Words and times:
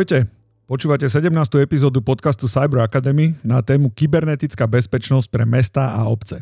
Ahojte, 0.00 0.32
počúvate 0.64 1.04
17. 1.04 1.28
epizódu 1.60 2.00
podcastu 2.00 2.48
Cyber 2.48 2.88
Academy 2.88 3.36
na 3.44 3.60
tému 3.60 3.92
kybernetická 3.92 4.64
bezpečnosť 4.64 5.28
pre 5.28 5.44
mesta 5.44 5.92
a 5.92 6.08
obce. 6.08 6.40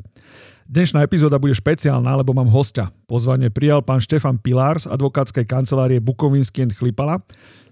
Dnešná 0.70 1.02
epizóda 1.02 1.42
bude 1.42 1.58
špeciálna, 1.58 2.22
lebo 2.22 2.30
mám 2.38 2.46
hostia. 2.54 2.94
Pozvanie 3.10 3.50
prijal 3.50 3.82
pán 3.82 3.98
Štefan 3.98 4.38
Pilár 4.38 4.78
z 4.78 4.86
advokátskej 4.86 5.42
kancelárie 5.42 5.98
Bukovinsky 5.98 6.70
Chlipala, 6.70 7.18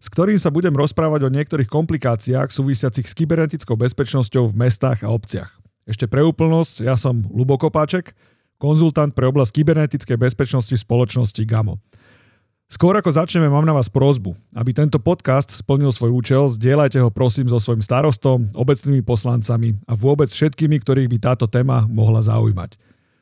s 0.02 0.10
ktorým 0.10 0.42
sa 0.42 0.50
budem 0.50 0.74
rozprávať 0.74 1.22
o 1.22 1.30
niektorých 1.30 1.70
komplikáciách 1.70 2.50
súvisiacich 2.50 3.06
s 3.06 3.14
kybernetickou 3.14 3.78
bezpečnosťou 3.78 4.50
v 4.50 4.58
mestách 4.58 5.06
a 5.06 5.14
obciach. 5.14 5.54
Ešte 5.86 6.10
pre 6.10 6.26
úplnosť, 6.26 6.82
ja 6.82 6.98
som 6.98 7.22
Lubo 7.30 7.62
Kopáček, 7.62 8.10
konzultant 8.58 9.14
pre 9.14 9.30
oblasť 9.30 9.54
kybernetickej 9.54 10.18
bezpečnosti 10.18 10.74
spoločnosti 10.74 11.46
GAMO. 11.46 11.78
Skôr 12.66 12.98
ako 12.98 13.14
začneme, 13.14 13.46
mám 13.46 13.62
na 13.62 13.70
vás 13.70 13.86
prozbu. 13.86 14.34
Aby 14.58 14.74
tento 14.74 14.98
podcast 14.98 15.54
splnil 15.54 15.94
svoj 15.94 16.10
účel, 16.10 16.50
zdieľajte 16.50 16.98
ho 16.98 17.14
prosím 17.14 17.46
so 17.46 17.62
svojím 17.62 17.78
starostom, 17.78 18.50
obecnými 18.58 19.06
poslancami 19.06 19.78
a 19.86 19.94
vôbec 19.94 20.26
všetkými, 20.26 20.82
ktorých 20.82 21.06
by 21.06 21.18
táto 21.22 21.46
téma 21.46 21.86
mohla 21.86 22.18
zaujímať. 22.26 22.74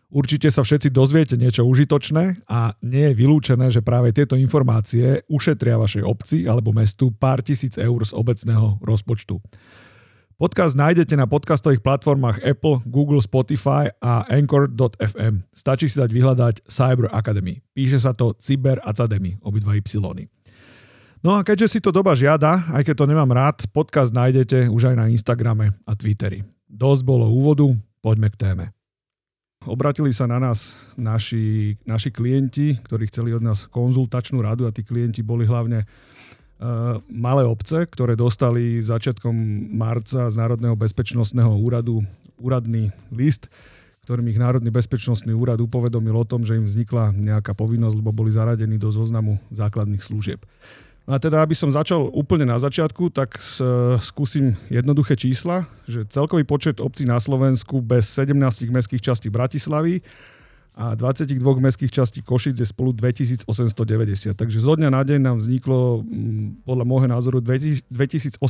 Určite 0.08 0.48
sa 0.48 0.64
všetci 0.64 0.88
dozviete 0.88 1.36
niečo 1.36 1.60
užitočné 1.68 2.48
a 2.48 2.72
nie 2.80 3.12
je 3.12 3.18
vylúčené, 3.20 3.68
že 3.68 3.84
práve 3.84 4.16
tieto 4.16 4.32
informácie 4.32 5.20
ušetria 5.28 5.76
vašej 5.76 6.08
obci 6.08 6.48
alebo 6.48 6.72
mestu 6.72 7.12
pár 7.12 7.44
tisíc 7.44 7.76
eur 7.76 8.00
z 8.00 8.16
obecného 8.16 8.80
rozpočtu. 8.80 9.44
Podcast 10.34 10.74
nájdete 10.74 11.14
na 11.14 11.30
podcastových 11.30 11.78
platformách 11.78 12.42
Apple, 12.42 12.82
Google, 12.90 13.22
Spotify 13.22 13.94
a 14.02 14.26
Anchor.fm. 14.26 15.46
Stačí 15.54 15.86
si 15.86 15.94
dať 15.94 16.10
vyhľadať 16.10 16.54
Cyber 16.66 17.06
Academy. 17.14 17.62
Píše 17.70 18.02
sa 18.02 18.18
to 18.18 18.34
Cyber 18.42 18.82
Academy, 18.82 19.38
obidva 19.46 19.78
Y. 19.78 20.02
No 21.22 21.38
a 21.38 21.46
keďže 21.46 21.78
si 21.78 21.78
to 21.78 21.94
doba 21.94 22.18
žiada, 22.18 22.66
aj 22.74 22.82
keď 22.82 22.94
to 22.98 23.10
nemám 23.14 23.30
rád, 23.30 23.62
podcast 23.70 24.10
nájdete 24.10 24.66
už 24.74 24.90
aj 24.90 24.96
na 24.98 25.06
Instagrame 25.06 25.70
a 25.86 25.94
Twitteri. 25.94 26.42
Dosť 26.66 27.06
bolo 27.06 27.30
úvodu, 27.30 27.70
poďme 28.02 28.26
k 28.34 28.36
téme. 28.36 28.64
Obratili 29.70 30.10
sa 30.10 30.26
na 30.26 30.42
nás 30.42 30.74
naši, 30.98 31.78
naši 31.86 32.10
klienti, 32.10 32.74
ktorí 32.82 33.06
chceli 33.06 33.30
od 33.38 33.46
nás 33.46 33.70
konzultačnú 33.70 34.42
radu 34.42 34.66
a 34.66 34.74
tí 34.74 34.82
klienti 34.82 35.22
boli 35.22 35.46
hlavne 35.46 35.86
malé 37.10 37.42
obce, 37.44 37.84
ktoré 37.84 38.14
dostali 38.14 38.80
začiatkom 38.80 39.34
marca 39.74 40.30
z 40.30 40.34
Národného 40.38 40.78
bezpečnostného 40.78 41.50
úradu 41.50 42.00
úradný 42.38 42.90
list, 43.14 43.50
ktorým 44.04 44.28
ich 44.28 44.38
Národný 44.38 44.68
bezpečnostný 44.68 45.32
úrad 45.32 45.60
upovedomil 45.64 46.12
o 46.12 46.28
tom, 46.28 46.44
že 46.44 46.60
im 46.60 46.68
vznikla 46.68 47.16
nejaká 47.16 47.56
povinnosť, 47.56 47.96
lebo 47.98 48.12
boli 48.12 48.34
zaradení 48.34 48.76
do 48.76 48.92
zoznamu 48.92 49.40
základných 49.48 50.04
služieb. 50.04 50.44
No 51.04 51.12
a 51.12 51.20
teda, 51.20 51.44
aby 51.44 51.52
som 51.52 51.68
začal 51.68 52.08
úplne 52.16 52.48
na 52.48 52.56
začiatku, 52.56 53.12
tak 53.12 53.36
skúsim 54.00 54.56
jednoduché 54.72 55.20
čísla, 55.20 55.68
že 55.84 56.08
celkový 56.08 56.48
počet 56.48 56.80
obcí 56.80 57.04
na 57.04 57.20
Slovensku 57.20 57.84
bez 57.84 58.08
17 58.16 58.72
mestských 58.72 59.04
častí 59.04 59.28
Bratislavy 59.28 60.00
a 60.74 60.98
22 60.98 61.38
mestských 61.38 61.94
častí 61.94 62.18
Košic 62.18 62.58
je 62.58 62.66
spolu 62.66 62.90
2890. 62.90 63.46
Takže 64.34 64.58
zo 64.58 64.74
dňa 64.74 64.90
na 64.90 65.06
deň 65.06 65.20
nám 65.22 65.38
vzniklo 65.38 66.02
mm, 66.02 66.66
podľa 66.66 66.84
môjho 66.84 67.06
názoru 67.06 67.38
2890 67.38 68.42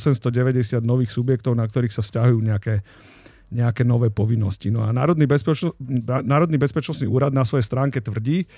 nových 0.81 1.12
subjektov, 1.12 1.53
na 1.53 1.69
ktorých 1.69 1.92
sa 1.92 2.00
vzťahujú 2.00 2.41
nejaké, 2.41 2.81
nejaké 3.53 3.84
nové 3.84 4.08
povinnosti. 4.08 4.72
No 4.72 4.89
a 4.89 4.97
Národný, 4.97 5.28
bezpečno, 5.28 5.77
Národný 6.25 6.56
bezpečnostný 6.56 7.05
úrad 7.12 7.36
na 7.36 7.44
svojej 7.44 7.69
stránke 7.69 8.00
tvrdí, 8.00 8.48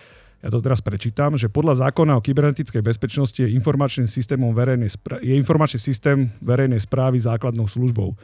ja 0.45 0.53
to 0.53 0.61
teraz 0.61 0.85
prečítam, 0.85 1.35
že 1.35 1.49
podľa 1.49 1.89
zákona 1.89 2.21
o 2.21 2.23
kybernetickej 2.23 2.85
bezpečnosti 2.85 3.41
je 3.41 3.51
informačný, 3.51 4.07
systémom 4.07 4.53
verejnej, 4.53 4.93
je 5.25 5.35
informačný 5.35 5.81
systém 5.81 6.31
verejnej 6.45 6.79
správy 6.85 7.19
základnou 7.19 7.67
službou. 7.67 8.15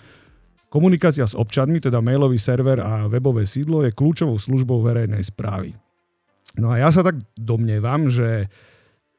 Komunikácia 0.72 1.28
s 1.28 1.37
občanmi, 1.37 1.84
teda 1.84 2.00
mailový 2.00 2.41
server 2.41 2.81
a 2.81 3.05
webové 3.05 3.44
sídlo, 3.44 3.84
je 3.84 3.93
kľúčovou 3.93 4.41
službou 4.41 4.81
verejnej 4.81 5.21
správy. 5.21 5.77
No 6.56 6.72
a 6.72 6.81
ja 6.81 6.88
sa 6.88 7.05
tak 7.05 7.21
domnievam, 7.37 8.09
že, 8.09 8.49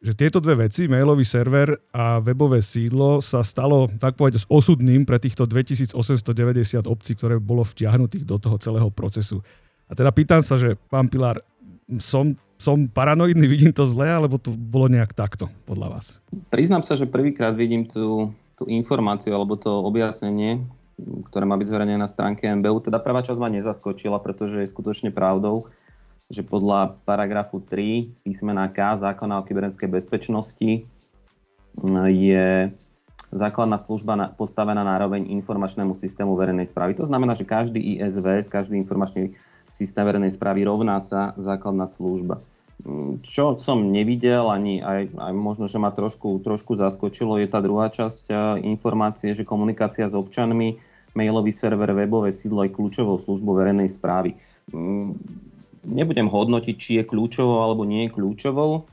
že 0.01 0.17
tieto 0.17 0.41
dve 0.41 0.65
veci, 0.65 0.89
mailový 0.89 1.21
server 1.21 1.77
a 1.93 2.17
webové 2.25 2.65
sídlo, 2.65 3.21
sa 3.21 3.45
stalo, 3.45 3.85
tak 4.01 4.17
povedať, 4.17 4.49
osudným 4.49 5.05
pre 5.05 5.21
týchto 5.21 5.45
2890 5.45 6.89
obcí, 6.89 7.13
ktoré 7.13 7.37
bolo 7.37 7.61
vtiahnutých 7.61 8.25
do 8.25 8.41
toho 8.41 8.57
celého 8.57 8.89
procesu. 8.89 9.45
A 9.85 9.93
teda 9.93 10.09
pýtam 10.09 10.41
sa, 10.41 10.57
že 10.57 10.73
pán 10.89 11.05
Pilár, 11.05 11.37
som, 12.01 12.33
som 12.57 12.89
paranoidný, 12.89 13.45
vidím 13.45 13.69
to 13.69 13.85
zle, 13.85 14.09
alebo 14.09 14.41
to 14.41 14.49
bolo 14.49 14.89
nejak 14.89 15.13
takto, 15.13 15.53
podľa 15.69 16.01
vás? 16.01 16.17
Priznám 16.49 16.81
sa, 16.81 16.97
že 16.97 17.05
prvýkrát 17.05 17.53
vidím 17.53 17.85
tú, 17.85 18.33
tú 18.57 18.65
informáciu 18.65 19.37
alebo 19.37 19.53
to 19.53 19.69
objasnenie, 19.69 20.65
ktoré 21.29 21.43
má 21.43 21.59
byť 21.59 21.67
zverejnené 21.67 21.99
na 21.99 22.11
stránke 22.11 22.47
MBU. 22.47 22.89
Teda 22.89 22.99
prvá 22.99 23.23
časť 23.23 23.39
ma 23.39 23.51
nezaskočila, 23.51 24.19
pretože 24.23 24.63
je 24.63 24.71
skutočne 24.71 25.09
pravdou, 25.11 25.67
že 26.31 26.41
podľa 26.41 26.97
paragrafu 27.03 27.59
3 27.59 28.23
písmená 28.23 28.71
K 28.71 28.97
zákona 28.97 29.43
o 29.43 29.45
kybernetickej 29.45 29.89
bezpečnosti 29.91 30.71
je 32.09 32.47
základná 33.33 33.77
služba 33.81 34.37
postavená 34.37 34.85
nároveň 34.85 35.25
informačnému 35.41 35.97
systému 35.97 36.37
verejnej 36.37 36.69
správy. 36.69 36.93
To 37.01 37.05
znamená, 37.05 37.33
že 37.33 37.49
každý 37.49 37.97
ISV, 37.97 38.45
každý 38.45 38.77
informačný 38.77 39.33
systém 39.73 40.05
verejnej 40.05 40.31
správy 40.31 40.69
rovná 40.69 41.01
sa 41.01 41.33
základná 41.35 41.89
služba. 41.89 42.39
Čo 43.23 43.55
som 43.57 43.95
nevidel, 43.95 44.43
ani 44.51 44.83
aj, 44.83 45.15
aj 45.15 45.33
možno, 45.33 45.65
že 45.71 45.79
ma 45.79 45.89
trošku, 45.89 46.43
trošku 46.43 46.75
zaskočilo, 46.75 47.39
je 47.39 47.47
tá 47.47 47.63
druhá 47.63 47.87
časť 47.87 48.25
e, 48.27 48.35
informácie, 48.67 49.31
že 49.31 49.47
komunikácia 49.47 50.03
s 50.03 50.17
občanmi, 50.17 50.83
mailový 51.13 51.53
server, 51.53 51.93
webové 51.93 52.33
sídlo 52.33 52.65
aj 52.65 52.73
kľúčovou 52.73 53.17
službou 53.21 53.57
verejnej 53.57 53.89
správy. 53.89 54.37
Mm, 54.73 55.17
nebudem 55.85 56.27
hodnotiť, 56.29 56.75
či 56.75 56.91
je 56.99 57.03
kľúčovou 57.07 57.61
alebo 57.61 57.85
nie 57.85 58.09
je 58.09 58.13
kľúčovou. 58.17 58.85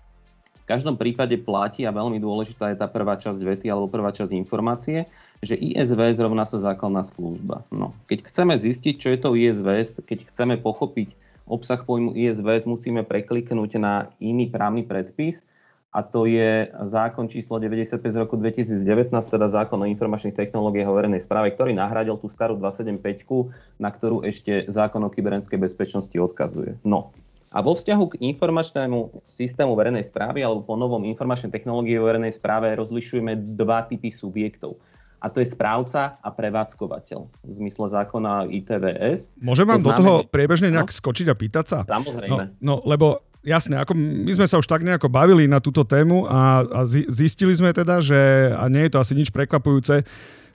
V 0.61 0.65
každom 0.69 0.95
prípade 0.95 1.35
platí 1.43 1.83
a 1.83 1.91
veľmi 1.91 2.23
dôležitá 2.23 2.71
je 2.71 2.79
tá 2.79 2.87
prvá 2.87 3.19
časť 3.19 3.43
vety 3.43 3.67
alebo 3.67 3.91
prvá 3.91 4.15
časť 4.15 4.31
informácie, 4.39 5.03
že 5.43 5.59
ISV 5.59 5.99
zrovna 6.15 6.47
sa 6.47 6.63
základná 6.63 7.03
služba. 7.03 7.67
No, 7.75 7.91
keď 8.07 8.31
chceme 8.31 8.55
zistiť, 8.55 8.95
čo 8.95 9.09
je 9.11 9.19
to 9.19 9.35
ISV, 9.35 9.69
keď 10.07 10.31
chceme 10.31 10.55
pochopiť 10.63 11.19
obsah 11.51 11.83
pojmu 11.83 12.15
ISVS 12.15 12.63
musíme 12.71 13.03
prekliknúť 13.03 13.83
na 13.83 14.15
iný 14.23 14.47
právny 14.47 14.87
predpis 14.87 15.43
a 15.91 16.07
to 16.07 16.23
je 16.23 16.71
zákon 16.87 17.27
číslo 17.27 17.59
95 17.59 17.99
z 17.99 18.19
roku 18.23 18.39
2019, 18.39 19.11
teda 19.11 19.51
zákon 19.51 19.75
o 19.83 19.91
informačných 19.91 20.39
technológiách 20.39 20.87
o 20.87 20.95
verejnej 20.95 21.19
správe, 21.19 21.51
ktorý 21.51 21.75
nahradil 21.75 22.15
tú 22.15 22.31
starú 22.31 22.55
275, 22.63 23.51
na 23.83 23.91
ktorú 23.91 24.23
ešte 24.23 24.71
zákon 24.71 25.03
o 25.03 25.11
kybernetickej 25.11 25.59
bezpečnosti 25.59 26.15
odkazuje. 26.15 26.79
No, 26.87 27.11
a 27.51 27.59
vo 27.67 27.75
vzťahu 27.75 28.05
k 28.15 28.23
informačnému 28.23 29.27
systému 29.27 29.75
verejnej 29.75 30.07
správy 30.07 30.47
alebo 30.47 30.63
po 30.63 30.79
novom 30.79 31.03
informačnej 31.03 31.51
technológie 31.51 31.99
o 31.99 32.07
verejnej 32.07 32.31
správe 32.31 32.71
rozlišujeme 32.79 33.59
dva 33.59 33.83
typy 33.91 34.15
subjektov 34.15 34.79
a 35.21 35.27
to 35.29 35.45
je 35.45 35.53
správca 35.53 36.17
a 36.23 36.29
prevádzkovateľ 36.33 37.21
v 37.27 37.51
zmysle 37.53 37.93
zákona 37.93 38.49
ITVS. 38.49 39.29
Môžem 39.37 39.69
vám 39.69 39.85
to 39.85 39.93
znamená, 39.93 39.99
do 39.99 40.01
toho 40.01 40.15
priebežne 40.25 40.73
nejak 40.73 40.89
no? 40.89 40.97
skočiť 40.97 41.27
a 41.29 41.35
pýtať 41.37 41.65
sa? 41.69 41.79
Samozrejme. 41.85 42.31
No, 42.31 42.37
no 42.63 42.75
lebo 42.89 43.21
jasne, 43.41 43.81
ako 43.81 43.97
my 43.97 44.33
sme 44.37 44.47
sa 44.47 44.61
už 44.61 44.69
tak 44.69 44.85
nejako 44.85 45.09
bavili 45.09 45.49
na 45.49 45.61
túto 45.61 45.85
tému 45.85 46.29
a, 46.29 46.65
a 46.65 46.81
zistili 47.09 47.57
sme 47.57 47.73
teda, 47.73 48.05
že, 48.05 48.53
a 48.53 48.69
nie 48.69 48.89
je 48.89 48.93
to 48.93 49.01
asi 49.01 49.13
nič 49.17 49.33
prekvapujúce, 49.33 50.05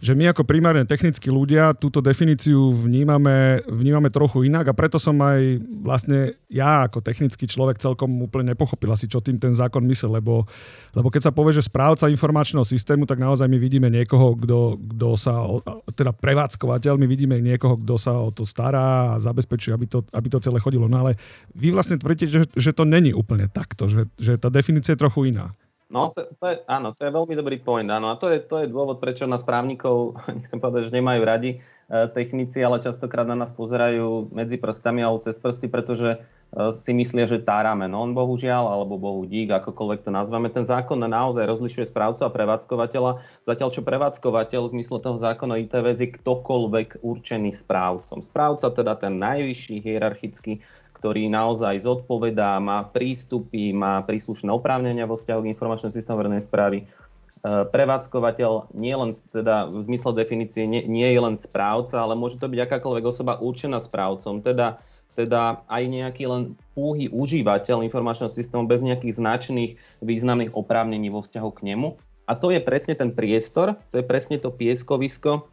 že 0.04 0.14
my 0.14 0.32
ako 0.32 0.44
primárne 0.44 0.84
technickí 0.84 1.32
ľudia 1.32 1.76
túto 1.76 2.04
definíciu 2.04 2.72
vnímame, 2.72 3.64
vnímame 3.68 4.12
trochu 4.12 4.48
inak 4.48 4.72
a 4.72 4.78
preto 4.78 5.00
som 5.00 5.16
aj 5.20 5.60
vlastne 5.84 6.36
ja 6.52 6.88
ako 6.88 7.00
technický 7.02 7.48
človek 7.48 7.80
celkom 7.80 8.12
úplne 8.22 8.54
nepochopil 8.54 8.92
asi, 8.92 9.08
čo 9.08 9.24
tým 9.24 9.40
ten 9.40 9.56
zákon 9.56 9.84
myslel, 9.88 10.20
lebo, 10.20 10.48
lebo 10.94 11.08
keď 11.12 11.30
sa 11.30 11.36
povie, 11.36 11.56
že 11.58 11.68
správca 11.68 12.12
informačného 12.12 12.64
systému, 12.64 13.04
tak 13.08 13.20
naozaj 13.20 13.48
my 13.48 13.58
vidíme 13.60 13.88
niekoho, 13.92 14.36
kto, 14.40 14.80
kto 14.96 15.08
sa, 15.20 15.44
teda 15.96 16.12
prevádzkovateľ, 16.16 16.94
my 17.00 17.08
vidíme 17.08 17.36
niekoho, 17.40 17.80
kto 17.80 17.96
sa 18.00 18.16
o 18.20 18.30
to 18.32 18.48
stará 18.48 19.16
a 19.16 19.22
zabezpečuje, 19.24 19.74
aby 19.74 19.88
to, 19.90 20.04
aby 20.14 20.28
to 20.30 20.44
celé 20.44 20.62
chodilo. 20.62 20.86
No 20.86 21.04
ale 21.04 21.20
vy 21.56 21.74
vlastne 21.74 22.00
tvrdíte, 22.00 22.28
že, 22.30 22.42
že 22.54 22.72
to 22.76 22.84
není 22.88 23.12
úplne 23.12 23.50
takto, 23.50 23.88
že, 23.90 24.08
že 24.16 24.38
tá 24.38 24.52
definícia 24.52 24.94
je 24.94 25.04
trochu 25.04 25.32
iná. 25.34 25.52
No, 25.86 26.10
to, 26.10 26.26
to 26.42 26.46
je, 26.50 26.56
áno, 26.66 26.98
to 26.98 27.06
je 27.06 27.14
veľmi 27.14 27.38
dobrý 27.38 27.62
point. 27.62 27.86
Áno, 27.86 28.10
a 28.10 28.18
to 28.18 28.34
je, 28.34 28.42
to 28.42 28.66
je 28.66 28.72
dôvod, 28.74 28.98
prečo 28.98 29.30
nás 29.30 29.46
právnikov, 29.46 30.18
nechcem 30.38 30.58
povedať, 30.58 30.90
že 30.90 30.98
nemajú 30.98 31.22
radi 31.22 31.52
e, 31.54 31.58
technici, 32.10 32.66
ale 32.66 32.82
častokrát 32.82 33.30
na 33.30 33.38
nás 33.38 33.54
pozerajú 33.54 34.34
medzi 34.34 34.58
prstami 34.58 35.06
alebo 35.06 35.22
cez 35.22 35.38
prsty, 35.38 35.70
pretože 35.70 36.18
e, 36.18 36.20
si 36.74 36.90
myslia, 36.98 37.30
že 37.30 37.46
tárame. 37.46 37.86
No 37.86 38.02
on 38.02 38.18
bohužiaľ, 38.18 38.66
alebo 38.66 38.98
bohu 38.98 39.30
dík, 39.30 39.54
akokoľvek 39.54 40.02
to 40.02 40.10
nazveme, 40.10 40.50
ten 40.50 40.66
zákon 40.66 40.98
naozaj 40.98 41.46
rozlišuje 41.46 41.86
správcu 41.94 42.26
a 42.26 42.34
prevádzkovateľa, 42.34 43.22
zatiaľ 43.46 43.70
čo 43.70 43.86
prevádzkovateľ 43.86 44.62
v 44.66 44.74
zmysle 44.82 44.98
toho 45.06 45.22
zákona 45.22 45.70
ITVZ 45.70 46.02
je 46.02 46.10
ktokoľvek 46.18 47.06
určený 47.06 47.54
správcom. 47.54 48.26
Správca 48.26 48.74
teda 48.74 48.98
ten 48.98 49.22
najvyšší 49.22 49.86
hierarchický 49.86 50.66
ktorý 51.06 51.30
naozaj 51.30 51.86
zodpovedá, 51.86 52.58
má 52.58 52.82
prístupy, 52.90 53.70
má 53.70 54.02
príslušné 54.02 54.50
oprávnenia 54.50 55.06
vo 55.06 55.14
vzťahu 55.14 55.46
k 55.46 55.54
informačnému 55.54 55.94
systému 55.94 56.18
verejnej 56.18 56.42
správy. 56.42 56.90
prevádzkovateľ 57.46 58.74
nie 58.74 58.98
len 58.98 59.14
teda 59.30 59.70
v 59.70 59.86
zmysle 59.86 60.18
definície 60.18 60.66
nie, 60.66 60.82
nie 60.90 61.06
je 61.06 61.22
len 61.22 61.38
správca, 61.38 62.02
ale 62.02 62.18
môže 62.18 62.42
to 62.42 62.50
byť 62.50 62.58
akákoľvek 62.58 63.06
osoba 63.06 63.38
určená 63.38 63.78
správcom, 63.78 64.42
teda, 64.42 64.82
teda 65.14 65.62
aj 65.70 65.84
nejaký 65.86 66.26
len 66.26 66.58
púhy 66.74 67.06
užívateľ 67.14 67.86
informačného 67.86 68.34
systému 68.34 68.66
bez 68.66 68.82
nejakých 68.82 69.22
značných 69.22 69.72
významných 70.02 70.58
oprávnení 70.58 71.14
vo 71.14 71.22
vzťahu 71.22 71.50
k 71.54 71.70
nemu. 71.70 71.94
A 72.26 72.34
to 72.34 72.50
je 72.50 72.58
presne 72.58 72.98
ten 72.98 73.14
priestor, 73.14 73.78
to 73.94 74.02
je 74.02 74.06
presne 74.10 74.42
to 74.42 74.50
pieskovisko, 74.50 75.46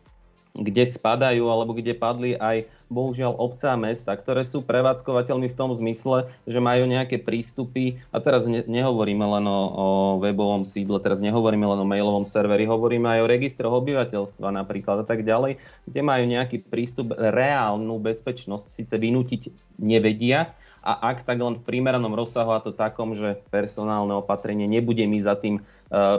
kde 0.52 0.84
spadajú 0.84 1.48
alebo 1.48 1.72
kde 1.72 1.96
padli 1.96 2.36
aj 2.36 2.68
bohužiaľ 2.92 3.40
obce 3.40 3.64
a 3.72 3.76
mesta, 3.76 4.12
ktoré 4.12 4.44
sú 4.44 4.60
prevádzkovateľmi 4.60 5.48
v 5.48 5.56
tom 5.56 5.72
zmysle, 5.72 6.28
že 6.44 6.60
majú 6.60 6.84
nejaké 6.84 7.16
prístupy, 7.24 7.96
a 8.12 8.20
teraz 8.20 8.44
ne, 8.44 8.60
nehovoríme 8.68 9.24
len 9.24 9.44
o, 9.48 9.60
o 9.72 9.86
webovom 10.20 10.60
sídle, 10.60 11.00
teraz 11.00 11.24
nehovoríme 11.24 11.64
len 11.64 11.80
o 11.80 11.88
mailovom 11.88 12.28
serveri, 12.28 12.68
hovoríme 12.68 13.08
aj 13.08 13.20
o 13.24 13.30
registroch 13.32 13.80
obyvateľstva 13.80 14.52
napríklad 14.52 15.02
a 15.02 15.06
tak 15.08 15.24
ďalej, 15.24 15.56
kde 15.88 16.00
majú 16.04 16.24
nejaký 16.28 16.68
prístup, 16.68 17.16
reálnu 17.16 17.96
bezpečnosť 17.96 18.68
síce 18.68 18.94
vynútiť 19.00 19.48
nevedia, 19.80 20.52
a 20.82 21.14
ak 21.14 21.22
tak 21.22 21.38
len 21.38 21.62
v 21.62 21.66
primeranom 21.66 22.10
rozsahu 22.10 22.58
a 22.58 22.58
to 22.58 22.74
takom, 22.74 23.14
že 23.14 23.38
personálne 23.54 24.18
opatrenie 24.18 24.66
nebude 24.66 25.06
mi 25.06 25.22
za 25.22 25.38
tým 25.38 25.62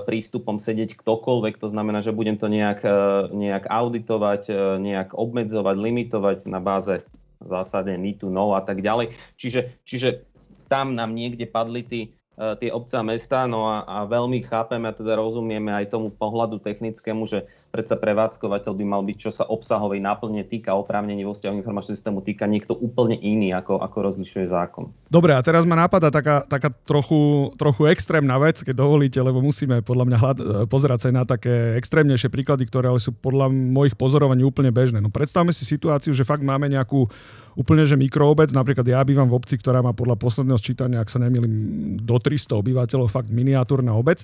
prístupom 0.06 0.62
sedieť 0.62 0.94
ktokoľvek, 0.94 1.58
to 1.58 1.68
znamená, 1.74 2.06
že 2.06 2.14
budem 2.14 2.38
to 2.38 2.46
nejak, 2.46 2.86
uh, 2.86 3.26
nejak 3.34 3.66
auditovať, 3.66 4.42
uh, 4.54 4.58
nejak 4.78 5.18
obmedzovať, 5.18 5.76
limitovať 5.82 6.38
na 6.46 6.62
báze 6.62 7.02
v 7.42 7.48
zásade 7.50 7.92
to 8.22 8.30
know 8.30 8.54
a 8.54 8.62
tak 8.62 8.86
ďalej. 8.86 9.18
Čiže, 9.36 9.84
čiže 9.84 10.24
tam 10.70 10.94
nám 10.96 11.12
niekde 11.12 11.50
padli 11.50 11.82
tí 11.84 12.02
tie 12.34 12.74
obce 12.74 12.98
a 12.98 13.06
mesta, 13.06 13.46
no 13.46 13.70
a, 13.70 13.86
a 13.86 13.98
veľmi 14.10 14.42
chápeme 14.50 14.90
a 14.90 14.98
teda 14.98 15.14
rozumieme 15.22 15.70
aj 15.70 15.94
tomu 15.94 16.10
pohľadu 16.10 16.58
technickému, 16.66 17.30
že 17.30 17.46
predsa 17.74 17.98
prevádzkovateľ 17.98 18.70
by 18.70 18.86
mal 18.86 19.02
byť, 19.02 19.18
čo 19.18 19.32
sa 19.34 19.50
obsahovej 19.50 19.98
náplne 19.98 20.46
týka 20.46 20.78
oprávnení 20.78 21.26
vo 21.26 21.34
vzťahu 21.34 21.58
informačného 21.58 21.98
systému, 21.98 22.22
týka 22.22 22.46
niekto 22.46 22.78
úplne 22.78 23.18
iný, 23.18 23.50
ako, 23.58 23.82
ako 23.82 24.14
rozlišuje 24.14 24.46
zákon. 24.46 24.94
Dobre, 25.10 25.34
a 25.34 25.42
teraz 25.42 25.66
ma 25.66 25.74
napadá 25.74 26.14
taká, 26.14 26.46
taká 26.46 26.70
trochu, 26.70 27.50
trochu 27.58 27.90
extrémna 27.90 28.38
vec, 28.38 28.62
keď 28.62 28.78
dovolíte, 28.78 29.18
lebo 29.18 29.42
musíme 29.42 29.82
podľa 29.82 30.06
mňa 30.06 30.18
hľad, 30.22 30.38
pozerať 30.70 31.00
sa 31.02 31.08
aj 31.10 31.16
na 31.18 31.26
také 31.26 31.74
extrémnejšie 31.82 32.30
príklady, 32.30 32.70
ktoré 32.70 32.94
ale 32.94 33.02
sú 33.02 33.10
podľa 33.10 33.50
mojich 33.50 33.98
pozorovaní 33.98 34.46
úplne 34.46 34.70
bežné. 34.70 35.02
No 35.02 35.10
predstavme 35.10 35.50
si 35.50 35.66
situáciu, 35.66 36.14
že 36.14 36.22
fakt 36.22 36.46
máme 36.46 36.70
nejakú 36.70 37.10
úplne 37.58 37.90
že 37.90 37.98
mikroobec. 37.98 38.54
Napríklad 38.54 38.86
ja 38.86 39.02
bývam 39.02 39.26
v 39.26 39.34
obci, 39.42 39.58
ktorá 39.58 39.82
má 39.82 39.98
podľa 39.98 40.22
posledného 40.22 40.62
sčítania, 40.62 41.02
ak 41.02 41.10
sa 41.10 41.18
nemýlim, 41.18 41.98
do 41.98 42.22
300 42.22 42.54
obyvateľov, 42.54 43.10
fakt 43.10 43.34
miniatúrna 43.34 43.98
obec. 43.98 44.22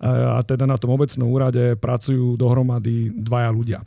A 0.00 0.40
teda 0.40 0.64
na 0.64 0.80
tom 0.80 0.96
obecnom 0.96 1.28
úrade 1.28 1.76
pracujú 1.76 2.40
dohromady 2.40 3.12
dvaja 3.12 3.50
ľudia. 3.52 3.78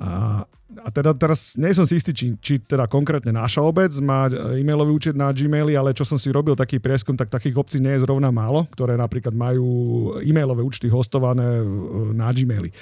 A, 0.00 0.42
a 0.80 0.88
teda 0.90 1.14
teraz 1.14 1.54
nie 1.54 1.70
som 1.76 1.86
si 1.86 2.00
istý, 2.00 2.10
či, 2.10 2.34
či 2.42 2.58
teda 2.58 2.90
konkrétne 2.90 3.30
naša 3.30 3.62
obec 3.62 3.92
má 4.02 4.26
e-mailový 4.58 4.90
účet 4.96 5.14
na 5.14 5.30
Gmaili, 5.30 5.78
ale 5.78 5.94
čo 5.94 6.02
som 6.02 6.18
si 6.18 6.32
robil 6.34 6.58
taký 6.58 6.82
prieskum, 6.82 7.14
tak 7.14 7.30
takých 7.30 7.60
obcí 7.60 7.78
nie 7.78 7.94
je 7.94 8.02
zrovna 8.02 8.32
málo, 8.34 8.66
ktoré 8.72 8.98
napríklad 8.98 9.36
majú 9.36 9.68
e-mailové 10.24 10.64
účty 10.66 10.90
hostované 10.90 11.62
na 12.16 12.32
Gmaili. 12.34 12.72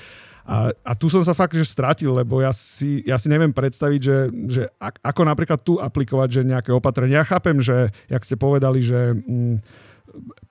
A, 0.48 0.72
a 0.72 0.92
tu 0.96 1.12
som 1.12 1.20
sa 1.20 1.36
fakt 1.36 1.52
že 1.52 1.68
stratil, 1.68 2.08
lebo 2.08 2.40
ja 2.40 2.56
si, 2.56 3.04
ja 3.04 3.20
si 3.20 3.28
neviem 3.28 3.52
predstaviť, 3.52 4.00
že, 4.00 4.18
že 4.48 4.62
ako 4.80 5.28
napríklad 5.28 5.60
tu 5.60 5.76
aplikovať 5.76 6.40
že 6.40 6.42
nejaké 6.48 6.72
opatrenia. 6.72 7.20
Ja 7.20 7.28
chápem, 7.28 7.60
že, 7.60 7.92
jak 8.08 8.24
ste 8.24 8.40
povedali, 8.40 8.80
že... 8.80 9.12
Mm, 9.12 9.60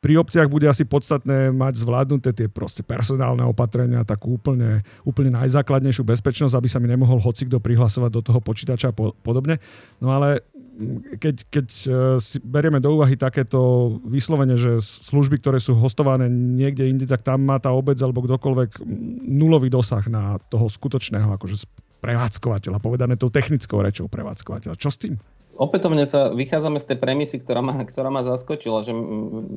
pri 0.02 0.14
obciach 0.20 0.48
bude 0.48 0.68
asi 0.70 0.88
podstatné 0.88 1.52
mať 1.54 1.84
zvládnuté 1.84 2.34
tie 2.34 2.48
proste 2.48 2.82
personálne 2.82 3.44
opatrenia, 3.44 4.08
takú 4.08 4.38
úplne, 4.38 4.86
úplne 5.04 5.34
najzákladnejšiu 5.36 6.04
bezpečnosť, 6.06 6.56
aby 6.56 6.68
sa 6.70 6.80
mi 6.80 6.88
nemohol 6.88 7.20
hocikto 7.22 7.58
prihlasovať 7.60 8.12
do 8.14 8.22
toho 8.22 8.40
počítača 8.40 8.92
a 8.92 8.96
po, 8.96 9.14
podobne. 9.22 9.60
No 10.00 10.14
ale 10.14 10.46
keď, 11.18 11.36
keď 11.50 11.68
e, 11.68 11.86
si 12.22 12.38
berieme 12.42 12.78
do 12.78 12.94
úvahy 12.94 13.18
takéto 13.18 13.98
vyslovene, 14.06 14.54
že 14.54 14.78
služby, 14.82 15.42
ktoré 15.42 15.58
sú 15.58 15.74
hostované 15.74 16.30
niekde 16.30 16.86
inde, 16.86 17.06
tak 17.10 17.26
tam 17.26 17.42
má 17.42 17.58
tá 17.58 17.74
obec 17.74 17.98
alebo 17.98 18.22
kdokoľvek 18.22 18.86
nulový 19.26 19.74
dosah 19.74 20.06
na 20.06 20.38
toho 20.54 20.70
skutočného 20.70 21.34
akože 21.34 21.66
prevádzkovateľa, 21.98 22.78
povedané 22.78 23.18
tou 23.18 23.34
technickou 23.34 23.82
rečou 23.82 24.06
prevádzkovateľa. 24.06 24.78
Čo 24.78 24.94
s 24.94 24.98
tým? 25.02 25.18
Opätovne 25.58 26.06
sa 26.06 26.30
vychádzame 26.30 26.78
z 26.78 26.94
tej 26.94 26.98
premisy, 27.02 27.42
ktorá 27.42 27.66
ma, 27.66 27.82
ktorá 27.82 28.14
ma 28.14 28.22
zaskočila, 28.22 28.86
že 28.86 28.94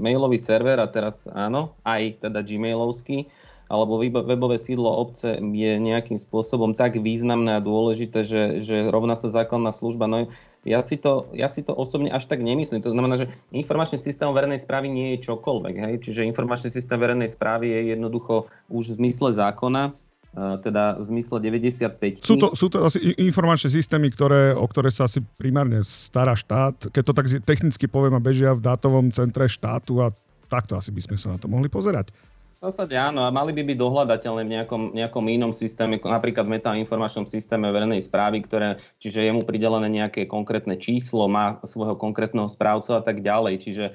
mailový 0.01 0.41
server, 0.41 0.81
a 0.81 0.89
teraz 0.89 1.29
áno, 1.29 1.77
aj 1.85 2.25
teda 2.25 2.41
gmailovský, 2.41 3.29
alebo 3.71 4.03
webové 4.03 4.59
sídlo 4.59 4.91
obce 4.91 5.39
je 5.39 5.73
nejakým 5.79 6.19
spôsobom 6.19 6.75
tak 6.75 6.99
významné 6.99 7.61
a 7.61 7.63
dôležité, 7.63 8.27
že, 8.27 8.67
že 8.67 8.91
rovná 8.91 9.15
sa 9.15 9.31
základná 9.31 9.71
služba. 9.71 10.11
No 10.11 10.27
ja 10.67 10.83
si, 10.83 10.99
to, 10.99 11.31
ja 11.31 11.47
si 11.47 11.63
to 11.63 11.77
osobne 11.79 12.11
až 12.11 12.27
tak 12.27 12.43
nemyslím. 12.43 12.83
To 12.83 12.91
znamená, 12.91 13.15
že 13.15 13.31
informačný 13.55 14.03
systém 14.03 14.27
verejnej 14.27 14.59
správy 14.59 14.91
nie 14.91 15.15
je 15.15 15.31
čokoľvek. 15.31 15.75
Hej? 15.87 15.95
Čiže 16.03 16.27
informačný 16.27 16.75
systém 16.75 16.99
verejnej 16.99 17.31
správy 17.31 17.71
je 17.71 17.81
jednoducho 17.95 18.51
už 18.75 18.99
v 18.99 19.07
zmysle 19.07 19.39
zákona, 19.39 19.95
teda 20.35 21.03
v 21.03 21.05
zmysle 21.11 21.43
95. 21.43 22.23
Sú 22.23 22.39
to, 22.39 22.55
sú 22.55 22.71
to 22.71 22.87
asi 22.87 23.03
informačné 23.19 23.67
systémy, 23.67 24.15
ktoré, 24.15 24.55
o 24.55 24.63
ktoré 24.63 24.95
sa 24.95 25.11
asi 25.11 25.19
primárne 25.39 25.83
stará 25.83 26.39
štát. 26.39 26.95
Keď 26.95 27.03
to 27.03 27.13
tak 27.15 27.27
technicky 27.43 27.91
poviem 27.91 28.15
a 28.15 28.23
bežia 28.23 28.55
v 28.55 28.63
dátovom 28.63 29.11
centre 29.11 29.51
štátu 29.51 29.99
a 29.99 30.15
takto 30.47 30.79
asi 30.79 30.95
by 30.95 31.03
sme 31.03 31.17
sa 31.19 31.35
na 31.35 31.39
to 31.39 31.51
mohli 31.51 31.67
pozerať. 31.67 32.15
V 32.61 32.69
zásade 32.69 32.93
áno, 32.93 33.25
a 33.25 33.33
mali 33.33 33.57
by 33.57 33.65
byť 33.65 33.79
dohľadateľné 33.81 34.43
v 34.45 34.53
nejakom, 34.53 34.83
nejakom 34.93 35.25
inom 35.33 35.49
systéme, 35.57 35.97
napríklad 35.97 36.45
v 36.45 36.61
metainformačnom 36.61 37.25
systéme 37.25 37.73
verejnej 37.73 38.05
správy, 38.05 38.45
ktoré, 38.45 38.77
čiže 39.01 39.25
je 39.25 39.33
mu 39.33 39.41
pridelené 39.41 39.89
nejaké 39.89 40.29
konkrétne 40.29 40.77
číslo, 40.77 41.25
má 41.25 41.57
svojho 41.65 41.97
konkrétneho 41.97 42.53
správcu 42.53 42.93
a 42.93 43.01
tak 43.01 43.25
ďalej. 43.25 43.65
Čiže, 43.65 43.87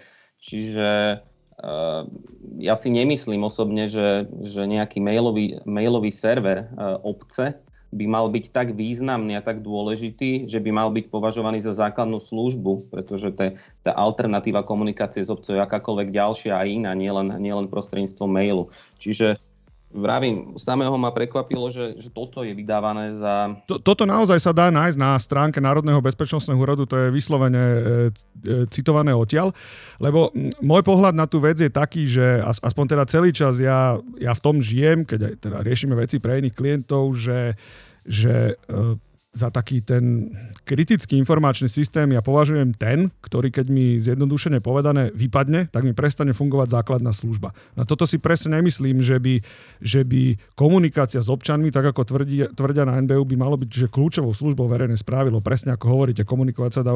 čiže 0.42 0.88
ja 2.60 2.75
si 2.75 2.90
nemyslím 2.92 3.48
osobne, 3.48 3.88
že, 3.88 4.28
že 4.44 4.68
nejaký 4.68 5.00
mailový, 5.00 5.63
mailový 5.63 6.12
server 6.12 6.68
uh, 6.75 7.00
obce 7.00 7.56
by 7.96 8.06
mal 8.12 8.28
byť 8.28 8.52
tak 8.52 8.75
významný 8.75 9.40
a 9.40 9.46
tak 9.46 9.63
dôležitý, 9.63 10.51
že 10.51 10.60
by 10.60 10.72
mal 10.75 10.91
byť 10.91 11.08
považovaný 11.08 11.63
za 11.63 11.72
základnú 11.72 12.20
službu, 12.20 12.91
pretože 12.91 13.32
tá 13.32 13.91
alternatíva 13.96 14.68
komunikácie 14.68 15.24
s 15.24 15.32
obcov 15.32 15.56
je 15.56 15.63
akákoľvek 15.63 16.12
ďalšia 16.12 16.60
a 16.60 16.68
iná, 16.68 16.91
nielen, 16.91 17.32
nielen 17.39 17.72
prostredníctvom 17.72 18.27
mailu. 18.27 18.68
Čiže 19.00 19.39
vravím, 19.92 20.60
samého 20.60 20.94
ma 21.00 21.13
prekvapilo, 21.13 21.72
že, 21.72 21.96
že 21.96 22.12
toto 22.12 22.44
je 22.44 22.51
vydávané 22.51 23.15
za... 23.15 23.56
Toto 23.63 24.04
naozaj 24.04 24.44
sa 24.44 24.51
dá 24.51 24.68
nájsť 24.68 24.98
na 25.00 25.15
stránke 25.15 25.63
Národného 25.63 26.04
bezpečnostného 26.04 26.60
úradu, 26.60 26.84
to 26.84 27.00
je 27.00 27.08
vyslovene 27.15 27.63
e, 27.63 27.80
e, 27.80 27.82
citované 28.68 29.15
odtiaľ, 29.15 29.56
lebo 30.04 30.36
môj 30.60 30.84
pohľad 30.84 31.15
na 31.15 31.30
tú 31.30 31.39
vec 31.39 31.62
je 31.62 31.72
taký, 31.72 32.10
že 32.10 32.44
aspoň 32.44 32.86
teda 32.98 33.04
celý 33.08 33.32
čas 33.32 33.62
ja, 33.62 33.96
ja 34.20 34.34
v 34.36 34.44
tom 34.44 34.60
žijem, 34.60 35.08
keď 35.08 35.32
aj 35.32 35.34
teda 35.39 35.58
riešime 35.63 35.96
veci 35.96 36.20
pre 36.20 36.44
iných 36.44 36.56
klientov, 36.58 37.15
že, 37.15 37.56
že 38.04 38.60
e, 38.68 39.00
za 39.36 39.51
taký 39.51 39.84
ten 39.84 40.32
kritický 40.63 41.20
informačný 41.20 41.68
systém 41.68 42.08
ja 42.15 42.24
považujem 42.24 42.72
ten, 42.72 43.12
ktorý 43.20 43.51
keď 43.51 43.68
mi 43.68 44.00
zjednodušene 44.00 44.63
povedané 44.63 45.12
vypadne, 45.12 45.68
tak 45.68 45.84
mi 45.84 45.92
prestane 45.92 46.32
fungovať 46.32 46.72
základná 46.72 47.12
služba. 47.12 47.51
Na 47.75 47.84
toto 47.84 48.08
si 48.08 48.15
presne 48.15 48.56
nemyslím, 48.58 49.04
že 49.04 49.20
by, 49.20 49.44
že 49.84 50.08
by 50.08 50.39
komunikácia 50.56 51.20
s 51.20 51.27
občanmi, 51.27 51.68
tak 51.68 51.92
ako 51.92 52.08
tvrdí, 52.08 52.48
tvrdia 52.56 52.88
na 52.88 52.96
NBU, 53.04 53.27
by 53.27 53.36
malo 53.36 53.60
byť 53.60 53.70
že 53.70 53.88
kľúčovou 53.92 54.32
službou 54.32 54.72
verejnej 54.72 54.96
správy, 54.96 55.36
presne 55.44 55.75
ako 55.75 55.86
hovoríte, 55.92 56.24
komunikovať 56.24 56.72
sa 56.72 56.82
dá 56.82 56.96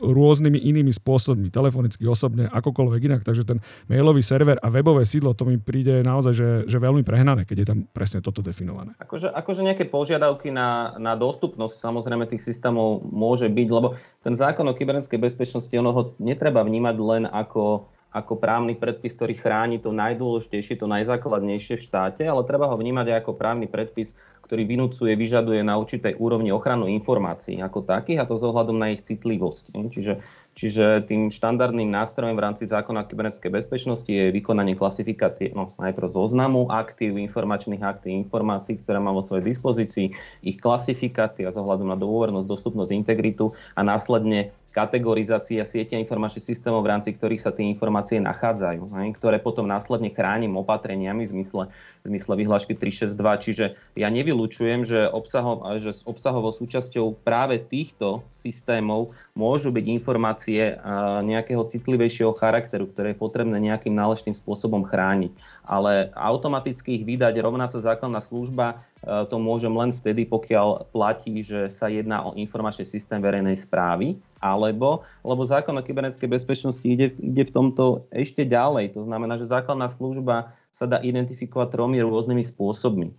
rôznymi 0.00 0.56
inými 0.56 0.90
spôsobmi, 0.90 1.52
telefonicky, 1.52 2.02
osobne, 2.08 2.48
akokoľvek 2.48 3.00
inak. 3.06 3.22
Takže 3.22 3.44
ten 3.44 3.58
mailový 3.86 4.24
server 4.24 4.56
a 4.58 4.72
webové 4.72 5.04
sídlo, 5.04 5.36
to 5.36 5.44
mi 5.44 5.60
príde 5.60 6.00
naozaj, 6.00 6.32
že, 6.32 6.48
že 6.64 6.78
veľmi 6.80 7.04
prehnané, 7.04 7.44
keď 7.44 7.56
je 7.60 7.68
tam 7.68 7.78
presne 7.92 8.24
toto 8.24 8.40
definované. 8.40 8.96
Akože, 8.98 9.28
akože 9.28 9.60
nejaké 9.62 9.84
požiadavky 9.86 10.48
na, 10.48 10.96
na 10.96 11.12
dostupnosť 11.14 11.73
samozrejme 11.78 12.30
tých 12.30 12.44
systémov 12.44 13.02
môže 13.06 13.50
byť, 13.50 13.68
lebo 13.70 13.98
ten 14.22 14.34
zákon 14.34 14.66
o 14.66 14.76
kybernetickej 14.76 15.20
bezpečnosti, 15.20 15.74
ono 15.74 15.90
ho 15.90 16.02
netreba 16.22 16.62
vnímať 16.62 16.96
len 16.98 17.24
ako, 17.26 17.90
ako 18.14 18.32
právny 18.38 18.78
predpis, 18.78 19.14
ktorý 19.18 19.34
chráni 19.34 19.82
to 19.82 19.90
najdôležitejšie, 19.90 20.78
to 20.78 20.86
najzákladnejšie 20.86 21.76
v 21.78 21.86
štáte, 21.86 22.22
ale 22.22 22.46
treba 22.46 22.70
ho 22.70 22.76
vnímať 22.78 23.06
aj 23.10 23.16
ako 23.24 23.32
právny 23.34 23.66
predpis, 23.66 24.14
ktorý 24.44 24.68
vynúcuje, 24.68 25.16
vyžaduje 25.16 25.64
na 25.64 25.80
určitej 25.80 26.20
úrovni 26.20 26.52
ochranu 26.52 26.84
informácií 26.84 27.58
ako 27.64 27.88
takých 27.88 28.22
a 28.22 28.28
to 28.28 28.36
s 28.36 28.44
ohľadom 28.44 28.76
na 28.76 28.92
ich 28.92 29.02
citlivosť. 29.02 29.72
Čiže 29.72 30.20
Čiže 30.54 31.10
tým 31.10 31.34
štandardným 31.34 31.90
nástrojom 31.90 32.38
v 32.38 32.44
rámci 32.46 32.70
zákona 32.70 33.10
kybernetickej 33.10 33.50
bezpečnosti 33.50 34.06
je 34.06 34.30
vykonanie 34.30 34.78
klasifikácie 34.78 35.50
no, 35.50 35.74
najprv 35.82 36.06
zoznamu 36.06 36.70
aktív, 36.70 37.18
informačných 37.18 37.82
aktív, 37.82 38.14
informácií, 38.22 38.78
ktoré 38.78 39.02
má 39.02 39.10
vo 39.10 39.18
svojej 39.18 39.50
dispozícii, 39.50 40.14
ich 40.46 40.56
klasifikácia 40.62 41.50
z 41.50 41.56
ohľadom 41.58 41.90
na 41.90 41.98
dôvernosť, 41.98 42.46
dostupnosť, 42.46 42.94
integritu 42.94 43.50
a 43.74 43.82
následne 43.82 44.54
kategorizácia 44.74 45.62
sieťa 45.62 46.02
informačných 46.02 46.42
systémov, 46.42 46.82
v 46.82 46.90
rámci 46.90 47.14
ktorých 47.14 47.38
sa 47.38 47.54
tie 47.54 47.70
informácie 47.70 48.18
nachádzajú, 48.18 48.82
hej, 48.98 49.08
ktoré 49.14 49.38
potom 49.38 49.70
následne 49.70 50.10
chránim 50.10 50.50
opatreniami 50.58 51.30
v 51.30 51.40
zmysle, 51.40 51.70
v 52.02 52.06
zmysle 52.10 52.34
vyhlášky 52.42 52.74
362. 52.74 53.44
Čiže 53.46 53.64
ja 53.94 54.10
nevylučujem, 54.10 54.82
že, 54.82 55.06
obsahov, 55.06 55.62
že 55.78 55.94
s 55.94 56.02
obsahovou 56.02 56.50
súčasťou 56.50 57.22
práve 57.22 57.62
týchto 57.62 58.26
systémov 58.34 59.14
môžu 59.38 59.70
byť 59.70 59.84
informácie 59.86 60.74
nejakého 61.22 61.62
citlivejšieho 61.70 62.34
charakteru, 62.34 62.90
ktoré 62.90 63.14
je 63.14 63.22
potrebné 63.22 63.62
nejakým 63.62 63.94
náležitým 63.94 64.34
spôsobom 64.34 64.82
chrániť. 64.82 65.30
Ale 65.64 66.12
automaticky 66.12 67.00
ich 67.00 67.04
vydať 67.08 67.40
rovná 67.40 67.64
sa 67.64 67.80
základná 67.80 68.20
služba 68.20 68.84
to 69.04 69.36
môžem 69.36 69.72
len 69.76 69.92
vtedy, 69.92 70.24
pokiaľ 70.24 70.88
platí, 70.88 71.44
že 71.44 71.68
sa 71.68 71.92
jedná 71.92 72.24
o 72.24 72.32
informačný 72.32 72.88
systém 72.88 73.20
verejnej 73.20 73.60
správy, 73.60 74.16
alebo, 74.40 75.04
lebo 75.20 75.44
zákon 75.44 75.76
o 75.76 75.84
kybernetickej 75.84 76.28
bezpečnosti 76.28 76.84
ide, 76.84 77.12
ide 77.20 77.44
v 77.44 77.52
tomto 77.52 78.08
ešte 78.08 78.48
ďalej. 78.48 78.96
To 78.96 79.04
znamená, 79.04 79.36
že 79.36 79.48
základná 79.48 79.92
služba 79.92 80.56
sa 80.72 80.88
dá 80.88 81.04
identifikovať 81.04 81.68
tromi 81.76 82.00
rôznymi 82.00 82.44
spôsobmi. 82.48 83.12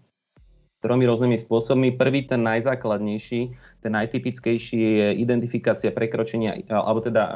Tromi 0.81 1.03
rôznymi 1.05 1.37
spôsobmi. 1.37 1.97
Prvý, 1.97 2.25
ten 2.25 2.41
najzákladnejší, 2.45 3.53
ten 3.85 3.93
najtypickejší 3.93 4.77
je 4.81 5.07
identifikácia 5.21 5.93
prekročenia, 5.93 6.57
alebo 6.73 7.05
teda 7.05 7.23
e, 7.29 7.31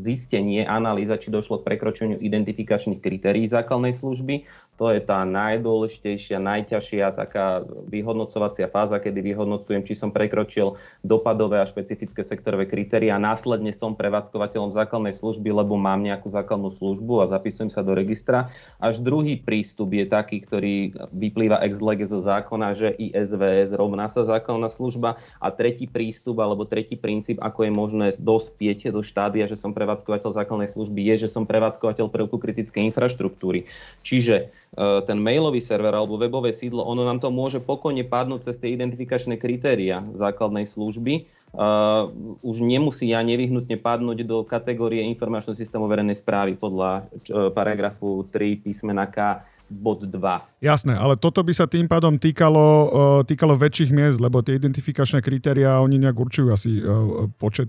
zistenie, 0.00 0.64
analýza, 0.64 1.20
či 1.20 1.28
došlo 1.28 1.60
k 1.60 1.68
prekročeniu 1.68 2.16
identifikačných 2.16 3.04
kritérií 3.04 3.44
základnej 3.44 3.92
služby. 3.92 4.48
To 4.76 4.92
je 4.92 5.00
tá 5.00 5.24
najdôležitejšia, 5.24 6.36
najťažšia 6.36 7.16
taká 7.16 7.64
vyhodnocovacia 7.88 8.68
fáza, 8.68 9.00
kedy 9.00 9.24
vyhodnocujem, 9.24 9.84
či 9.84 9.96
som 9.96 10.12
prekročil 10.12 10.76
dopadové 11.00 11.64
a 11.64 11.68
špecifické 11.68 12.20
sektorové 12.20 12.68
kritéria. 12.68 13.16
Následne 13.16 13.72
som 13.72 13.96
prevádzkovateľom 13.96 14.76
základnej 14.76 15.16
služby, 15.16 15.48
lebo 15.48 15.80
mám 15.80 16.04
nejakú 16.04 16.28
základnú 16.28 16.68
službu 16.76 17.24
a 17.24 17.30
zapisujem 17.32 17.72
sa 17.72 17.80
do 17.80 17.96
registra. 17.96 18.52
Až 18.76 19.00
druhý 19.00 19.40
prístup 19.40 19.96
je 19.96 20.04
taký, 20.04 20.44
ktorý 20.44 20.92
vyplýva 21.08 21.64
ex 21.64 21.80
lege 21.80 22.04
zo 22.04 22.20
zákona, 22.20 22.76
že 22.76 22.92
ISVS 23.00 23.72
rovná 23.72 24.12
sa 24.12 24.28
základná 24.28 24.68
služba. 24.68 25.16
A 25.40 25.48
tretí 25.48 25.65
prístup 25.90 26.38
alebo 26.38 26.68
tretí 26.68 26.94
princíp, 26.94 27.42
ako 27.42 27.66
je 27.66 27.72
možné 27.72 28.06
dospieť 28.20 28.94
do 28.94 29.02
štádia, 29.02 29.50
že 29.50 29.58
som 29.58 29.74
prevádzkovateľ 29.74 30.30
základnej 30.30 30.70
služby, 30.70 31.00
je, 31.10 31.26
že 31.26 31.32
som 31.32 31.48
prevádzkovateľ 31.48 32.06
prvku 32.06 32.36
kritickej 32.38 32.92
infraštruktúry. 32.92 33.66
Čiže 34.06 34.54
E, 34.76 35.00
ten 35.08 35.16
mailový 35.16 35.64
server 35.64 35.96
alebo 35.96 36.20
webové 36.20 36.52
sídlo, 36.52 36.84
ono 36.84 37.08
nám 37.08 37.16
to 37.16 37.32
môže 37.32 37.64
pokojne 37.64 38.04
padnúť 38.04 38.52
cez 38.52 38.60
tie 38.60 38.76
identifikačné 38.76 39.40
kritéria 39.40 40.04
základnej 40.14 40.68
služby. 40.68 41.32
Uh, 41.56 42.12
už 42.44 42.60
nemusí 42.60 43.16
ja 43.16 43.24
nevyhnutne 43.24 43.80
padnúť 43.80 44.28
do 44.28 44.44
kategórie 44.44 45.00
informačného 45.08 45.56
systému 45.56 45.88
verejnej 45.88 46.18
správy 46.18 46.52
podľa 46.52 47.08
uh, 47.32 47.48
paragrafu 47.48 48.28
3 48.28 48.60
písmena 48.60 49.08
K 49.08 49.40
bod 49.66 50.06
2. 50.06 50.62
Jasné, 50.62 50.94
ale 50.94 51.18
toto 51.18 51.42
by 51.42 51.50
sa 51.50 51.66
tým 51.66 51.90
pádom 51.90 52.14
týkalo, 52.14 52.66
uh, 52.66 53.20
týkalo 53.26 53.58
väčších 53.58 53.90
miest, 53.90 54.18
lebo 54.22 54.38
tie 54.40 54.56
identifikačné 54.56 55.18
kritéria, 55.18 55.82
oni 55.82 55.98
nejak 55.98 56.16
určujú 56.16 56.48
asi 56.54 56.78
uh, 56.78 57.26
počet, 57.36 57.68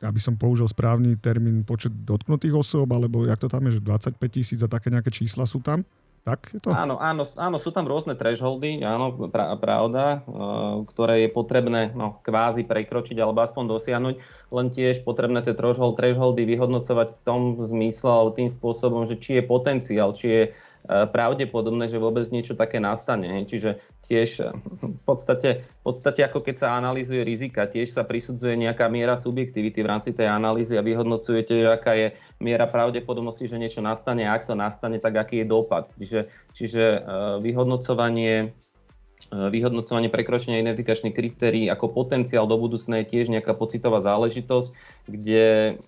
aby 0.00 0.20
som 0.20 0.40
použil 0.40 0.64
správny 0.64 1.20
termín, 1.20 1.62
počet 1.68 1.92
dotknutých 1.92 2.56
osôb, 2.56 2.88
alebo 2.92 3.28
jak 3.28 3.38
to 3.38 3.48
tam 3.52 3.68
je, 3.68 3.76
že 3.76 3.84
25 3.84 4.16
tisíc 4.32 4.60
a 4.64 4.68
také 4.68 4.88
nejaké 4.88 5.12
čísla 5.12 5.44
sú 5.44 5.60
tam? 5.60 5.84
Tak 6.28 6.52
je 6.52 6.60
to? 6.60 6.68
Áno, 6.76 7.00
áno, 7.00 7.24
áno, 7.24 7.56
sú 7.56 7.72
tam 7.72 7.88
rôzne 7.88 8.12
thresholdy, 8.12 8.84
áno, 8.84 9.28
pra, 9.32 9.56
pravda, 9.56 10.20
uh, 10.28 10.84
ktoré 10.92 11.24
je 11.24 11.30
potrebné 11.32 11.92
no, 11.96 12.20
kvázi 12.20 12.68
prekročiť 12.68 13.16
alebo 13.16 13.40
aspoň 13.44 13.64
dosiahnuť, 13.64 14.14
len 14.52 14.66
tiež 14.68 15.04
potrebné 15.08 15.40
tie 15.40 15.56
threshold, 15.56 15.96
thresholdy 15.96 16.44
vyhodnocovať 16.44 17.08
v 17.16 17.20
tom 17.24 17.40
zmysle 17.64 18.08
alebo 18.12 18.36
tým 18.36 18.52
spôsobom, 18.52 19.08
že 19.08 19.16
či 19.16 19.40
je 19.40 19.42
potenciál, 19.44 20.12
či 20.12 20.26
je 20.28 20.42
pravdepodobné, 20.86 21.90
že 21.90 22.00
vôbec 22.00 22.28
niečo 22.30 22.54
také 22.54 22.78
nastane. 22.78 23.44
Čiže 23.44 23.80
tiež 24.08 24.30
eh, 24.42 24.50
v 24.82 25.02
podstate, 25.04 25.68
v 25.68 25.82
podstate 25.84 26.24
ako 26.24 26.40
keď 26.42 26.56
sa 26.64 26.68
analýzuje 26.80 27.22
rizika, 27.22 27.68
tiež 27.68 27.92
sa 27.92 28.02
prisudzuje 28.02 28.56
nejaká 28.56 28.88
miera 28.88 29.14
subjektivity 29.14 29.84
v 29.84 29.90
rámci 29.90 30.10
tej 30.16 30.32
analýzy 30.32 30.74
a 30.74 30.82
vyhodnocujete, 30.82 31.68
aká 31.68 31.92
je 31.94 32.06
miera 32.40 32.64
pravdepodobnosti, 32.64 33.44
že 33.44 33.60
niečo 33.60 33.84
nastane 33.84 34.24
a 34.24 34.34
ak 34.34 34.48
to 34.48 34.56
nastane, 34.56 34.98
tak 34.98 35.14
aký 35.14 35.44
je 35.44 35.46
dopad. 35.46 35.92
Čiže, 36.00 36.20
čiže 36.56 36.82
eh, 36.82 37.02
vyhodnocovanie 37.44 38.34
eh, 38.48 39.48
vyhodnocovanie 39.52 40.08
prekročenia 40.08 40.64
identifikačných 40.64 41.14
kritérií 41.14 41.68
ako 41.68 41.92
potenciál 41.92 42.48
do 42.48 42.56
budúcna 42.56 43.04
je 43.04 43.12
tiež 43.12 43.28
nejaká 43.28 43.52
pocitová 43.52 44.00
záležitosť, 44.00 44.72
kde 45.08 45.80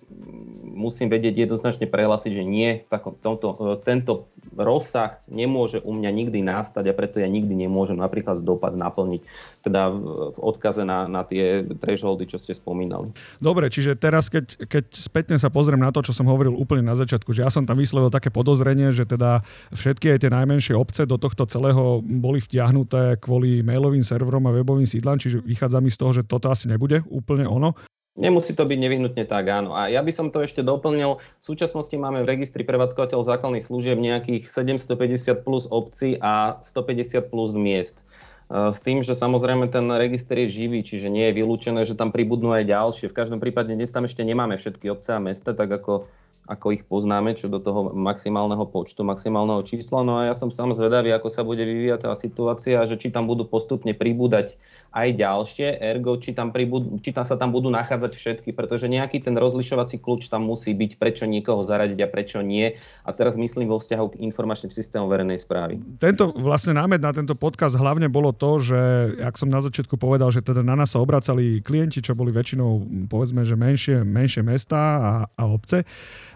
musím 0.71 1.13
vedieť 1.13 1.45
jednoznačne 1.45 1.85
prehlásiť, 1.85 2.31
že 2.41 2.43
nie, 2.47 2.81
takom, 2.89 3.13
tomto, 3.13 3.77
tento 3.85 4.31
rozsah 4.55 5.21
nemôže 5.29 5.79
u 5.83 5.93
mňa 5.93 6.09
nikdy 6.09 6.39
nastať 6.41 6.89
a 6.89 6.97
preto 6.97 7.21
ja 7.21 7.29
nikdy 7.29 7.53
nemôžem 7.53 7.99
napríklad 7.99 8.41
dopad 8.41 8.73
naplniť, 8.73 9.21
teda 9.61 9.93
v 9.93 10.39
odkaze 10.41 10.81
na, 10.81 11.05
na 11.05 11.21
tie 11.21 11.63
thresholdy, 11.77 12.25
čo 12.25 12.41
ste 12.41 12.57
spomínali. 12.57 13.13
Dobre, 13.37 13.69
čiže 13.69 13.95
teraz, 13.95 14.27
keď, 14.27 14.65
keď 14.65 14.85
spätne 14.95 15.37
sa 15.37 15.53
pozriem 15.53 15.79
na 15.79 15.93
to, 15.93 16.01
čo 16.01 16.15
som 16.15 16.27
hovoril 16.27 16.55
úplne 16.55 16.87
na 16.87 16.97
začiatku, 16.97 17.31
že 17.31 17.45
ja 17.45 17.51
som 17.53 17.63
tam 17.67 17.79
vyslovil 17.79 18.09
také 18.09 18.33
podozrenie, 18.33 18.91
že 18.95 19.05
teda 19.05 19.45
všetky 19.71 20.17
aj 20.17 20.19
tie 20.25 20.31
najmenšie 20.33 20.73
obce 20.73 21.05
do 21.05 21.15
tohto 21.21 21.45
celého 21.45 22.01
boli 22.01 22.41
vtiahnuté 22.41 23.21
kvôli 23.21 23.61
mailovým 23.61 24.03
serverom 24.03 24.49
a 24.49 24.55
webovým 24.55 24.89
sídlam, 24.89 25.21
čiže 25.21 25.43
vychádza 25.43 25.79
mi 25.83 25.93
z 25.93 25.99
toho, 25.99 26.11
že 26.11 26.23
toto 26.25 26.49
asi 26.49 26.67
nebude 26.67 27.03
úplne 27.07 27.45
ono. 27.45 27.77
Nemusí 28.21 28.53
to 28.53 28.69
byť 28.69 28.77
nevyhnutne 28.77 29.25
tak, 29.25 29.49
áno. 29.49 29.73
A 29.73 29.89
ja 29.89 30.05
by 30.05 30.13
som 30.13 30.29
to 30.29 30.45
ešte 30.45 30.61
doplnil. 30.61 31.17
V 31.17 31.43
súčasnosti 31.43 31.97
máme 31.97 32.21
v 32.21 32.37
registri 32.37 32.61
prevádzkovateľov 32.61 33.25
základných 33.25 33.65
služieb 33.65 33.97
nejakých 33.97 34.45
750 34.45 35.41
plus 35.41 35.65
obcí 35.73 36.21
a 36.21 36.61
150 36.61 37.33
plus 37.33 37.49
miest. 37.57 38.05
E, 38.53 38.69
s 38.69 38.77
tým, 38.85 39.01
že 39.01 39.17
samozrejme 39.17 39.73
ten 39.73 39.89
register 39.89 40.37
je 40.45 40.53
živý, 40.53 40.85
čiže 40.85 41.09
nie 41.09 41.33
je 41.33 41.37
vylúčené, 41.41 41.81
že 41.81 41.97
tam 41.97 42.13
pribudnú 42.13 42.53
aj 42.53 42.69
ďalšie. 42.69 43.09
V 43.09 43.17
každom 43.17 43.41
prípade 43.41 43.73
dnes 43.73 43.89
tam 43.89 44.05
ešte 44.05 44.21
nemáme 44.21 44.53
všetky 44.53 44.93
obce 44.93 45.17
a 45.17 45.23
mesta, 45.23 45.57
tak 45.57 45.73
ako, 45.73 46.05
ako 46.45 46.65
ich 46.77 46.85
poznáme, 46.85 47.33
čo 47.33 47.49
do 47.49 47.57
toho 47.57 47.89
maximálneho 47.89 48.69
počtu, 48.69 49.01
maximálneho 49.01 49.65
čísla. 49.65 50.05
No 50.05 50.21
a 50.21 50.29
ja 50.29 50.37
som 50.37 50.53
sám 50.53 50.77
zvedavý, 50.77 51.09
ako 51.09 51.33
sa 51.33 51.41
bude 51.41 51.65
vyvíjať 51.65 52.05
tá 52.05 52.13
situácia, 52.13 52.85
že 52.85 53.01
či 53.01 53.09
tam 53.09 53.25
budú 53.25 53.49
postupne 53.49 53.97
pribúdať 53.97 54.59
aj 54.91 55.07
ďalšie, 55.15 55.79
ergo 55.79 56.19
či 56.19 56.35
tam, 56.35 56.51
pribud- 56.51 56.99
či 56.99 57.15
tam 57.15 57.23
sa 57.23 57.39
tam 57.39 57.55
budú 57.55 57.71
nachádzať 57.71 58.11
všetky, 58.11 58.51
pretože 58.51 58.91
nejaký 58.91 59.23
ten 59.23 59.39
rozlišovací 59.39 60.03
kľúč 60.03 60.27
tam 60.27 60.51
musí 60.51 60.75
byť, 60.75 60.99
prečo 60.99 61.23
niekoho 61.23 61.63
zaradiť 61.63 61.99
a 62.03 62.11
prečo 62.11 62.43
nie. 62.43 62.75
A 63.07 63.09
teraz 63.15 63.39
myslím 63.39 63.71
vo 63.71 63.79
vzťahu 63.79 64.05
k 64.11 64.19
informačným 64.27 64.71
systémom 64.71 65.07
verejnej 65.07 65.39
správy. 65.39 65.79
Tento 65.95 66.35
vlastne 66.35 66.75
námed 66.75 66.99
na 66.99 67.15
tento 67.15 67.39
podcast 67.39 67.79
hlavne 67.79 68.11
bolo 68.11 68.35
to, 68.35 68.59
že, 68.59 68.81
ak 69.23 69.39
som 69.39 69.47
na 69.47 69.63
začiatku 69.63 69.95
povedal, 69.95 70.27
že 70.27 70.43
teda 70.43 70.59
na 70.59 70.75
nás 70.75 70.91
sa 70.91 70.99
obracali 70.99 71.63
klienti, 71.63 72.03
čo 72.03 72.11
boli 72.11 72.35
väčšinou 72.35 73.07
povedzme, 73.07 73.47
že 73.47 73.55
menšie, 73.55 74.03
menšie 74.03 74.43
mesta 74.43 74.79
a, 74.99 75.11
a 75.39 75.43
obce. 75.47 75.87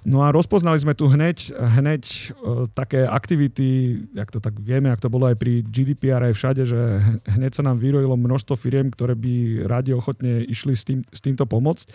No 0.06 0.22
a 0.22 0.30
rozpoznali 0.30 0.78
sme 0.78 0.94
tu 0.94 1.10
hneď, 1.10 1.50
hneď 1.58 2.04
uh, 2.06 2.70
také 2.70 3.10
aktivity, 3.10 4.00
jak 4.14 4.30
to 4.30 4.38
tak 4.38 4.54
vieme, 4.62 4.94
ak 4.94 5.02
to 5.02 5.10
bolo 5.10 5.26
aj 5.26 5.36
pri 5.36 5.66
GDPR 5.66 6.30
aj 6.30 6.34
všade, 6.38 6.64
že 6.70 6.80
hneď 7.26 7.58
sa 7.58 7.66
nám 7.66 7.82
vyrojilo 7.82 8.14
množstvo 8.14 8.45
firiem, 8.54 8.94
ktoré 8.94 9.18
by 9.18 9.66
radi 9.66 9.98
ochotne 9.98 10.46
išli 10.46 10.78
s, 10.78 10.86
tým, 10.86 11.02
s 11.10 11.20
týmto 11.26 11.50
pomôcť. 11.50 11.90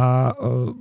A 0.00 0.32
uh, 0.32 0.72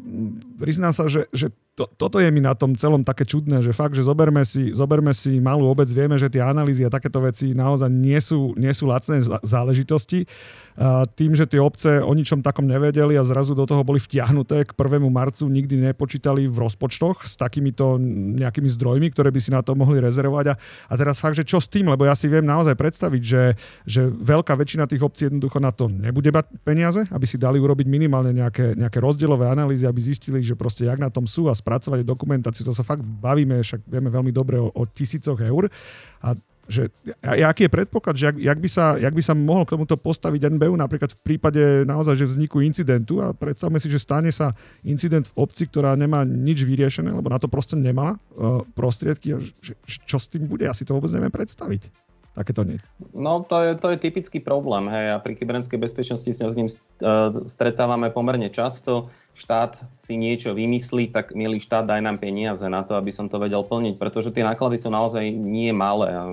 priznám 0.57 0.95
sa, 0.95 1.11
že, 1.11 1.27
že 1.35 1.51
to, 1.73 1.89
toto 1.97 2.21
je 2.21 2.29
mi 2.29 2.37
na 2.37 2.53
tom 2.53 2.77
celom 2.77 3.01
také 3.01 3.25
čudné, 3.25 3.65
že 3.65 3.73
fakt, 3.73 3.97
že 3.97 4.05
zoberme 4.05 4.45
si, 4.45 4.69
zoberme 4.77 5.09
si 5.09 5.41
malú 5.41 5.65
obec, 5.65 5.89
vieme, 5.89 6.21
že 6.21 6.29
tie 6.29 6.45
analýzy 6.45 6.85
a 6.85 6.93
takéto 6.93 7.17
veci 7.17 7.57
naozaj 7.57 7.89
nie 7.89 8.17
sú, 8.21 8.53
nie 8.53 8.69
sú 8.77 8.85
lacné 8.85 9.25
záležitosti. 9.41 10.29
A 10.73 11.05
tým, 11.05 11.37
že 11.37 11.45
tie 11.45 11.61
obce 11.61 12.01
o 12.01 12.13
ničom 12.13 12.41
takom 12.45 12.65
nevedeli 12.65 13.13
a 13.17 13.25
zrazu 13.25 13.53
do 13.53 13.65
toho 13.65 13.81
boli 13.85 14.01
vtiahnuté 14.01 14.65
k 14.65 14.73
1. 14.73 15.01
marcu, 15.09 15.45
nikdy 15.45 15.81
nepočítali 15.93 16.49
v 16.49 16.57
rozpočtoch 16.65 17.25
s 17.25 17.37
takýmito 17.37 17.97
nejakými 18.37 18.69
zdrojmi, 18.69 19.09
ktoré 19.13 19.29
by 19.29 19.41
si 19.41 19.53
na 19.53 19.61
to 19.65 19.73
mohli 19.77 20.01
rezervovať. 20.01 20.45
A, 20.53 20.55
a 20.89 20.93
teraz 20.97 21.21
fakt, 21.21 21.37
že 21.37 21.45
čo 21.45 21.61
s 21.61 21.69
tým? 21.69 21.89
Lebo 21.89 22.05
ja 22.05 22.13
si 22.17 22.25
viem 22.29 22.45
naozaj 22.45 22.73
predstaviť, 22.77 23.21
že, 23.21 23.43
že 23.85 24.09
veľká 24.09 24.53
väčšina 24.57 24.89
tých 24.89 25.05
obcí 25.05 25.29
jednoducho 25.29 25.61
na 25.61 25.69
to 25.69 25.89
nebude 25.89 26.29
mať 26.29 26.57
peniaze, 26.65 27.05
aby 27.09 27.25
si 27.29 27.37
dali 27.37 27.61
urobiť 27.61 27.85
minimálne 27.85 28.33
nejaké, 28.33 28.73
nejaké 28.73 28.97
rozdielové 28.97 29.49
analýzy, 29.49 29.85
aby 29.85 30.01
zistili, 30.01 30.41
že 30.41 30.57
proste 30.57 30.89
jak 30.89 30.97
na 30.97 31.13
tom 31.13 31.29
sú 31.29 31.49
a 31.49 31.53
spracovať 31.63 32.03
dokumentáciu, 32.03 32.67
to 32.67 32.75
sa 32.75 32.83
fakt 32.83 33.07
bavíme, 33.07 33.63
však 33.63 33.87
vieme 33.87 34.11
veľmi 34.11 34.35
dobre 34.35 34.59
o, 34.59 34.67
o 34.67 34.83
tisícoch 34.83 35.39
eur. 35.39 35.71
A 36.19 36.35
že 36.63 36.87
aký 37.23 37.67
je 37.67 37.75
predpoklad, 37.75 38.15
že 38.15 38.31
jak, 38.31 38.37
jak, 38.39 38.59
by 38.59 38.69
sa, 38.71 38.95
jak 38.95 39.11
by 39.11 39.23
sa 39.23 39.35
mohol 39.35 39.67
k 39.67 39.75
tomuto 39.75 39.99
postaviť 39.99 40.47
NBU 40.47 40.79
napríklad 40.79 41.11
v 41.11 41.19
prípade 41.19 41.83
naozaj, 41.83 42.15
že 42.15 42.29
vzniku 42.31 42.63
incidentu 42.63 43.19
a 43.19 43.35
predstavme 43.35 43.83
si, 43.83 43.91
že 43.91 43.99
stane 43.99 44.31
sa 44.31 44.55
incident 44.87 45.27
v 45.27 45.43
obci, 45.43 45.67
ktorá 45.67 45.99
nemá 45.99 46.23
nič 46.23 46.63
vyriešené, 46.63 47.11
lebo 47.11 47.27
na 47.27 47.39
to 47.39 47.51
proste 47.51 47.75
nemá 47.75 48.15
uh, 48.15 48.63
prostriedky 48.71 49.35
a 49.35 49.43
že, 49.43 49.75
čo 49.83 50.15
s 50.15 50.31
tým 50.31 50.47
bude, 50.47 50.63
ja 50.63 50.71
si 50.71 50.87
to 50.87 50.95
vôbec 50.95 51.11
neviem 51.11 51.31
predstaviť. 51.31 51.91
Takéto 52.33 52.65
nie. 52.65 52.81
No 53.13 53.45
to 53.45 53.61
je, 53.61 53.71
to 53.77 53.93
je 53.93 53.97
typický 54.01 54.41
problém. 54.41 54.89
Hej. 54.89 55.15
A 55.15 55.17
pri 55.21 55.37
kybernetickej 55.37 55.79
bezpečnosti 55.79 56.31
sa 56.33 56.49
s 56.49 56.57
ním 56.57 56.69
uh, 56.69 57.45
stretávame 57.45 58.09
pomerne 58.09 58.49
často. 58.49 59.13
Štát 59.33 59.81
si 59.97 60.17
niečo 60.17 60.53
vymyslí, 60.53 61.09
tak 61.13 61.33
milý 61.33 61.57
štát, 61.61 61.89
daj 61.89 62.01
nám 62.05 62.21
peniaze 62.21 62.65
na 62.69 62.85
to, 62.85 62.93
aby 62.97 63.09
som 63.09 63.29
to 63.29 63.41
vedel 63.41 63.65
plniť, 63.65 63.97
pretože 63.97 64.29
tie 64.29 64.45
náklady 64.45 64.77
sú 64.77 64.93
naozaj 64.93 65.25
nie 65.29 65.73
malé. 65.73 66.13
A, 66.13 66.23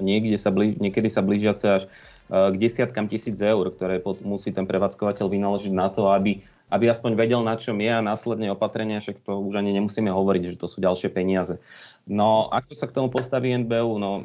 niekde 0.00 0.36
sa 0.36 0.52
blíž, 0.52 0.80
niekedy 0.80 1.08
sa 1.08 1.24
blížiace 1.24 1.66
až 1.80 1.82
uh, 2.28 2.52
k 2.52 2.56
desiatkam 2.60 3.08
tisíc 3.08 3.40
eur, 3.40 3.72
ktoré 3.72 4.04
musí 4.24 4.52
ten 4.52 4.68
prevádzkovateľ 4.68 5.26
vynaložiť 5.28 5.72
na 5.72 5.88
to, 5.88 6.12
aby 6.12 6.44
aby 6.72 6.88
aspoň 6.88 7.20
vedel, 7.20 7.44
na 7.44 7.60
čom 7.60 7.76
je 7.76 7.92
a 7.92 8.00
následne 8.00 8.48
opatrenia, 8.48 9.04
však 9.04 9.20
to 9.20 9.36
už 9.44 9.60
ani 9.60 9.76
nemusíme 9.76 10.08
hovoriť, 10.08 10.56
že 10.56 10.60
to 10.60 10.64
sú 10.64 10.80
ďalšie 10.80 11.12
peniaze. 11.12 11.60
No, 12.08 12.48
ako 12.48 12.72
sa 12.72 12.88
k 12.88 12.96
tomu 12.96 13.12
postaví 13.12 13.52
NBU? 13.52 14.00
No, 14.00 14.24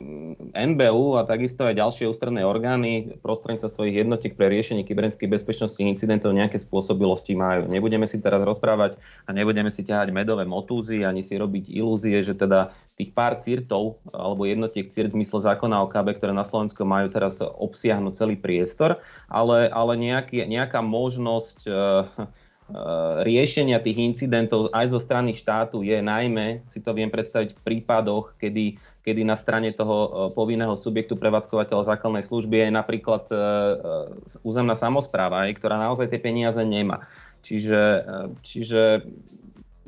NBU 0.55 1.19
a 1.19 1.27
takisto 1.27 1.67
aj 1.67 1.75
ďalšie 1.75 2.07
ústredné 2.07 2.47
orgány 2.47 3.19
prostredníctvom 3.19 3.69
svojich 3.69 3.95
jednotiek 4.01 4.33
pre 4.33 4.47
riešenie 4.47 4.87
kybernetickej 4.87 5.27
bezpečnosti 5.27 5.77
incidentov 5.83 6.31
nejaké 6.31 6.57
spôsobilosti 6.57 7.35
majú. 7.35 7.67
Nebudeme 7.67 8.07
si 8.07 8.23
teraz 8.23 8.39
rozprávať 8.41 8.95
a 9.27 9.29
nebudeme 9.35 9.67
si 9.67 9.83
ťahať 9.83 10.15
medové 10.15 10.47
motúzy 10.47 11.03
ani 11.03 11.21
si 11.21 11.35
robiť 11.35 11.69
ilúzie, 11.69 12.23
že 12.23 12.33
teda 12.33 12.71
tých 12.97 13.13
pár 13.13 13.37
cirtov 13.37 14.01
alebo 14.09 14.49
jednotiek 14.49 14.89
CIRT 14.89 15.13
v 15.13 15.21
zmysle 15.21 15.45
zákona 15.45 15.85
o 15.85 15.87
KB, 15.87 16.17
ktoré 16.17 16.33
na 16.33 16.41
Slovensku 16.41 16.81
majú 16.81 17.13
teraz 17.13 17.37
obsiahnuť 17.39 18.13
celý 18.17 18.35
priestor, 18.35 18.97
ale, 19.29 19.69
ale 19.69 19.93
nejaký, 20.01 20.41
nejaká 20.49 20.81
možnosť 20.81 21.69
e, 21.69 21.71
riešenia 23.21 23.77
tých 23.85 24.01
incidentov 24.01 24.73
aj 24.73 24.97
zo 24.97 24.99
strany 24.99 25.37
štátu 25.37 25.85
je 25.85 26.01
najmä, 26.01 26.65
si 26.73 26.81
to 26.81 26.89
viem 26.97 27.13
predstaviť 27.13 27.53
v 27.53 27.61
prípadoch, 27.61 28.33
kedy, 28.41 28.81
kedy 29.05 29.21
na 29.21 29.37
strane 29.37 29.69
toho 29.77 29.97
e, 30.01 30.09
povinného 30.33 30.73
subjektu 30.73 31.21
prevádzkovateľa 31.21 31.93
základnej 31.93 32.25
služby 32.25 32.65
je 32.65 32.69
napríklad 32.73 33.29
e, 33.29 33.35
územná 34.41 34.73
samozpráva, 34.73 35.45
ktorá 35.53 35.77
naozaj 35.77 36.09
tie 36.09 36.17
peniaze 36.17 36.65
nemá. 36.65 37.05
Čiže, 37.45 38.03
čiže 38.41 39.07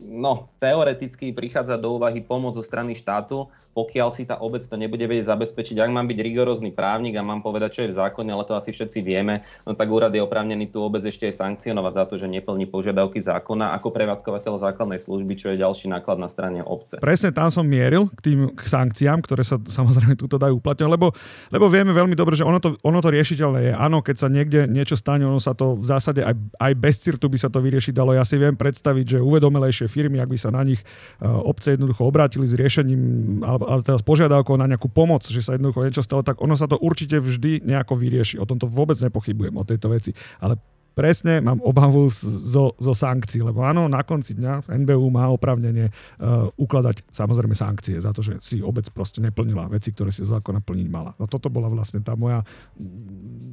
no, 0.02 0.50
teoreticky 0.60 1.34
prichádza 1.34 1.78
do 1.78 1.94
úvahy 2.00 2.22
pomoc 2.22 2.56
zo 2.56 2.64
strany 2.64 2.96
štátu, 2.96 3.48
pokiaľ 3.80 4.10
si 4.12 4.28
tá 4.28 4.36
obec 4.44 4.60
to 4.68 4.76
nebude 4.76 5.08
vedieť 5.08 5.32
zabezpečiť. 5.32 5.80
Ak 5.80 5.88
mám 5.88 6.12
byť 6.12 6.20
rigorózny 6.20 6.76
právnik 6.76 7.16
a 7.16 7.24
mám 7.24 7.40
povedať, 7.40 7.80
čo 7.80 7.82
je 7.88 7.96
v 7.96 7.98
zákone, 8.04 8.28
ale 8.28 8.44
to 8.44 8.60
asi 8.60 8.76
všetci 8.76 9.00
vieme, 9.00 9.48
no 9.64 9.72
tak 9.72 9.88
úrad 9.88 10.12
je 10.12 10.20
oprávnený 10.20 10.68
tú 10.68 10.84
obec 10.84 11.00
ešte 11.08 11.32
aj 11.32 11.40
sankcionovať 11.40 11.94
za 11.96 12.04
to, 12.12 12.16
že 12.20 12.28
neplní 12.28 12.68
požiadavky 12.68 13.24
zákona 13.24 13.72
ako 13.80 13.88
prevádzkovateľ 13.96 14.54
základnej 14.60 15.00
služby, 15.00 15.34
čo 15.40 15.48
je 15.56 15.64
ďalší 15.64 15.88
náklad 15.88 16.20
na 16.20 16.28
strane 16.28 16.60
obce. 16.60 17.00
Presne 17.00 17.32
tam 17.32 17.48
som 17.48 17.64
mieril 17.64 18.12
k 18.12 18.20
tým 18.20 18.40
k 18.52 18.62
sankciám, 18.68 19.24
ktoré 19.24 19.48
sa 19.48 19.56
samozrejme 19.80 20.20
túto 20.20 20.36
dajú 20.36 20.60
uplatňovať, 20.60 20.92
lebo, 20.92 21.08
lebo 21.56 21.66
vieme 21.72 21.96
veľmi 21.96 22.18
dobre, 22.20 22.36
že 22.36 22.44
ono 22.44 22.60
to, 22.60 22.76
ono 22.84 23.00
to 23.00 23.14
riešiteľné 23.14 23.72
je. 23.72 23.74
Áno, 23.78 24.04
keď 24.04 24.16
sa 24.20 24.28
niekde 24.28 24.68
niečo 24.68 25.00
stane, 25.00 25.24
ono 25.24 25.40
sa 25.40 25.56
to 25.56 25.80
v 25.80 25.86
zásade 25.88 26.26
aj, 26.26 26.36
aj 26.60 26.74
bez 26.76 27.00
cirtu 27.00 27.32
by 27.32 27.38
sa 27.40 27.48
to 27.48 27.64
vyriešiť 27.64 27.96
dalo. 27.96 28.12
Ja 28.12 28.28
si 28.28 28.36
viem 28.36 28.58
predstaviť, 28.58 29.18
že 29.18 29.20
uvedomelejšie 29.24 29.88
firmy, 29.88 30.20
ak 30.20 30.30
by 30.30 30.38
sa 30.38 30.50
na 30.52 30.66
nich 30.66 30.82
e, 30.82 30.86
obce 31.24 31.78
jednoducho 31.78 32.04
obrátili 32.04 32.50
s 32.50 32.58
riešením 32.58 33.00
alebo, 33.46 33.69
ale 33.70 33.86
s 33.86 34.02
požiadavkou 34.02 34.58
na 34.58 34.66
nejakú 34.66 34.90
pomoc, 34.90 35.22
že 35.30 35.46
sa 35.46 35.54
jednoducho 35.54 35.86
niečo 35.86 36.02
stalo, 36.02 36.26
tak 36.26 36.42
ono 36.42 36.58
sa 36.58 36.66
to 36.66 36.82
určite 36.82 37.22
vždy 37.22 37.62
nejako 37.62 37.94
vyrieši. 37.94 38.42
O 38.42 38.50
tomto 38.50 38.66
vôbec 38.66 38.98
nepochybujem, 38.98 39.54
o 39.54 39.64
tejto 39.64 39.94
veci. 39.94 40.12
Ale 40.42 40.58
presne 40.98 41.40
mám 41.40 41.62
obavu 41.62 42.10
zo, 42.10 42.74
zo 42.76 42.94
sankcií, 42.98 43.46
lebo 43.46 43.62
áno, 43.64 43.86
na 43.88 44.02
konci 44.02 44.34
dňa 44.34 44.68
NBU 44.68 45.08
má 45.14 45.30
opravnenie 45.30 45.90
uh, 45.90 46.50
ukladať 46.58 47.06
samozrejme 47.14 47.54
sankcie 47.54 48.02
za 48.02 48.12
to, 48.12 48.26
že 48.26 48.42
si 48.42 48.60
obec 48.60 48.90
proste 48.90 49.22
neplnila 49.22 49.70
veci, 49.70 49.94
ktoré 49.94 50.10
si 50.10 50.26
zo 50.26 50.40
zákona 50.40 50.64
plniť 50.64 50.88
mala. 50.88 51.12
No 51.20 51.28
toto 51.28 51.52
bola 51.52 51.68
vlastne 51.68 52.00
tá 52.00 52.16
moja 52.16 52.48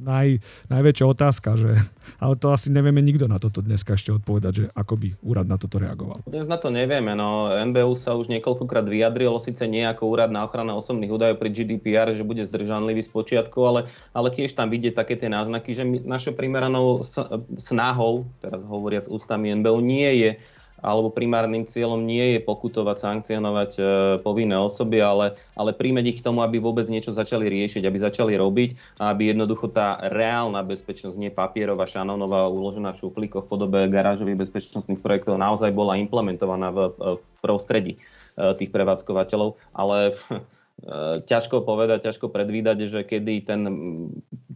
naj, 0.07 0.39
najväčšia 0.71 1.05
otázka, 1.05 1.59
že, 1.59 1.75
ale 2.23 2.39
to 2.39 2.47
asi 2.55 2.71
nevieme 2.71 3.03
nikto 3.03 3.27
na 3.27 3.35
toto 3.43 3.59
dneska 3.59 3.99
ešte 3.99 4.15
odpovedať, 4.15 4.53
že 4.55 4.65
ako 4.71 4.93
by 4.95 5.07
úrad 5.19 5.51
na 5.51 5.59
toto 5.59 5.83
reagoval. 5.83 6.23
Dnes 6.23 6.47
na 6.47 6.55
to 6.55 6.71
nevieme, 6.71 7.11
no 7.11 7.51
NBU 7.51 7.99
sa 7.99 8.15
už 8.15 8.31
niekoľkokrát 8.31 8.87
vyjadrilo, 8.87 9.35
síce 9.43 9.67
nie 9.67 9.83
ako 9.83 10.07
úrad 10.07 10.31
na 10.31 10.47
ochranu 10.47 10.79
osobných 10.79 11.11
údajov 11.11 11.37
pri 11.43 11.49
GDPR, 11.51 12.15
že 12.15 12.23
bude 12.23 12.47
zdržanlivý 12.47 13.03
z 13.03 13.11
počiatku, 13.11 13.59
ale, 13.67 13.91
ale 14.15 14.31
tiež 14.31 14.55
tam 14.55 14.71
vidieť 14.71 14.95
také 14.95 15.19
tie 15.19 15.27
náznaky, 15.27 15.75
že 15.75 15.83
našou 16.07 16.31
primeranou 16.31 17.03
snahou, 17.59 18.27
teraz 18.39 18.63
hovoriac 18.63 19.07
ústami 19.07 19.53
NBU, 19.55 19.79
nie 19.83 20.11
je 20.23 20.31
alebo 20.81 21.09
primárnym 21.09 21.65
cieľom 21.65 22.05
nie 22.05 22.37
je 22.37 22.39
pokutovať, 22.45 22.97
sankcionovať 23.01 23.71
e, 23.77 23.81
povinné 24.21 24.57
osoby, 24.61 25.01
ale, 25.01 25.33
ale 25.57 25.73
príjmeť 25.73 26.05
ich 26.05 26.19
k 26.21 26.25
tomu, 26.25 26.45
aby 26.45 26.61
vôbec 26.61 26.85
niečo 26.85 27.09
začali 27.09 27.49
riešiť, 27.49 27.81
aby 27.85 27.97
začali 27.97 28.33
robiť 28.37 29.01
a 29.01 29.09
aby 29.13 29.33
jednoducho 29.33 29.73
tá 29.73 29.97
reálna 30.13 30.61
bezpečnosť, 30.61 31.17
nie 31.17 31.33
papierová, 31.33 31.89
šanónová, 31.89 32.45
uložená 32.49 32.93
v 32.93 33.01
šuplíkoch 33.01 33.49
v 33.49 33.51
podobe 33.51 33.79
garážových 33.89 34.47
bezpečnostných 34.47 35.01
projektov 35.01 35.41
naozaj 35.41 35.73
bola 35.73 35.97
implementovaná 35.97 36.69
v, 36.69 36.79
v 36.93 37.21
prostredí 37.41 37.97
e, 37.97 38.53
tých 38.53 38.69
prevádzkovateľov, 38.69 39.57
ale 39.73 40.13
ťažko 41.25 41.65
povedať, 41.65 42.05
ťažko 42.05 42.29
predvídať, 42.29 42.85
že 42.85 43.01
kedy 43.01 43.49
ten 43.49 43.61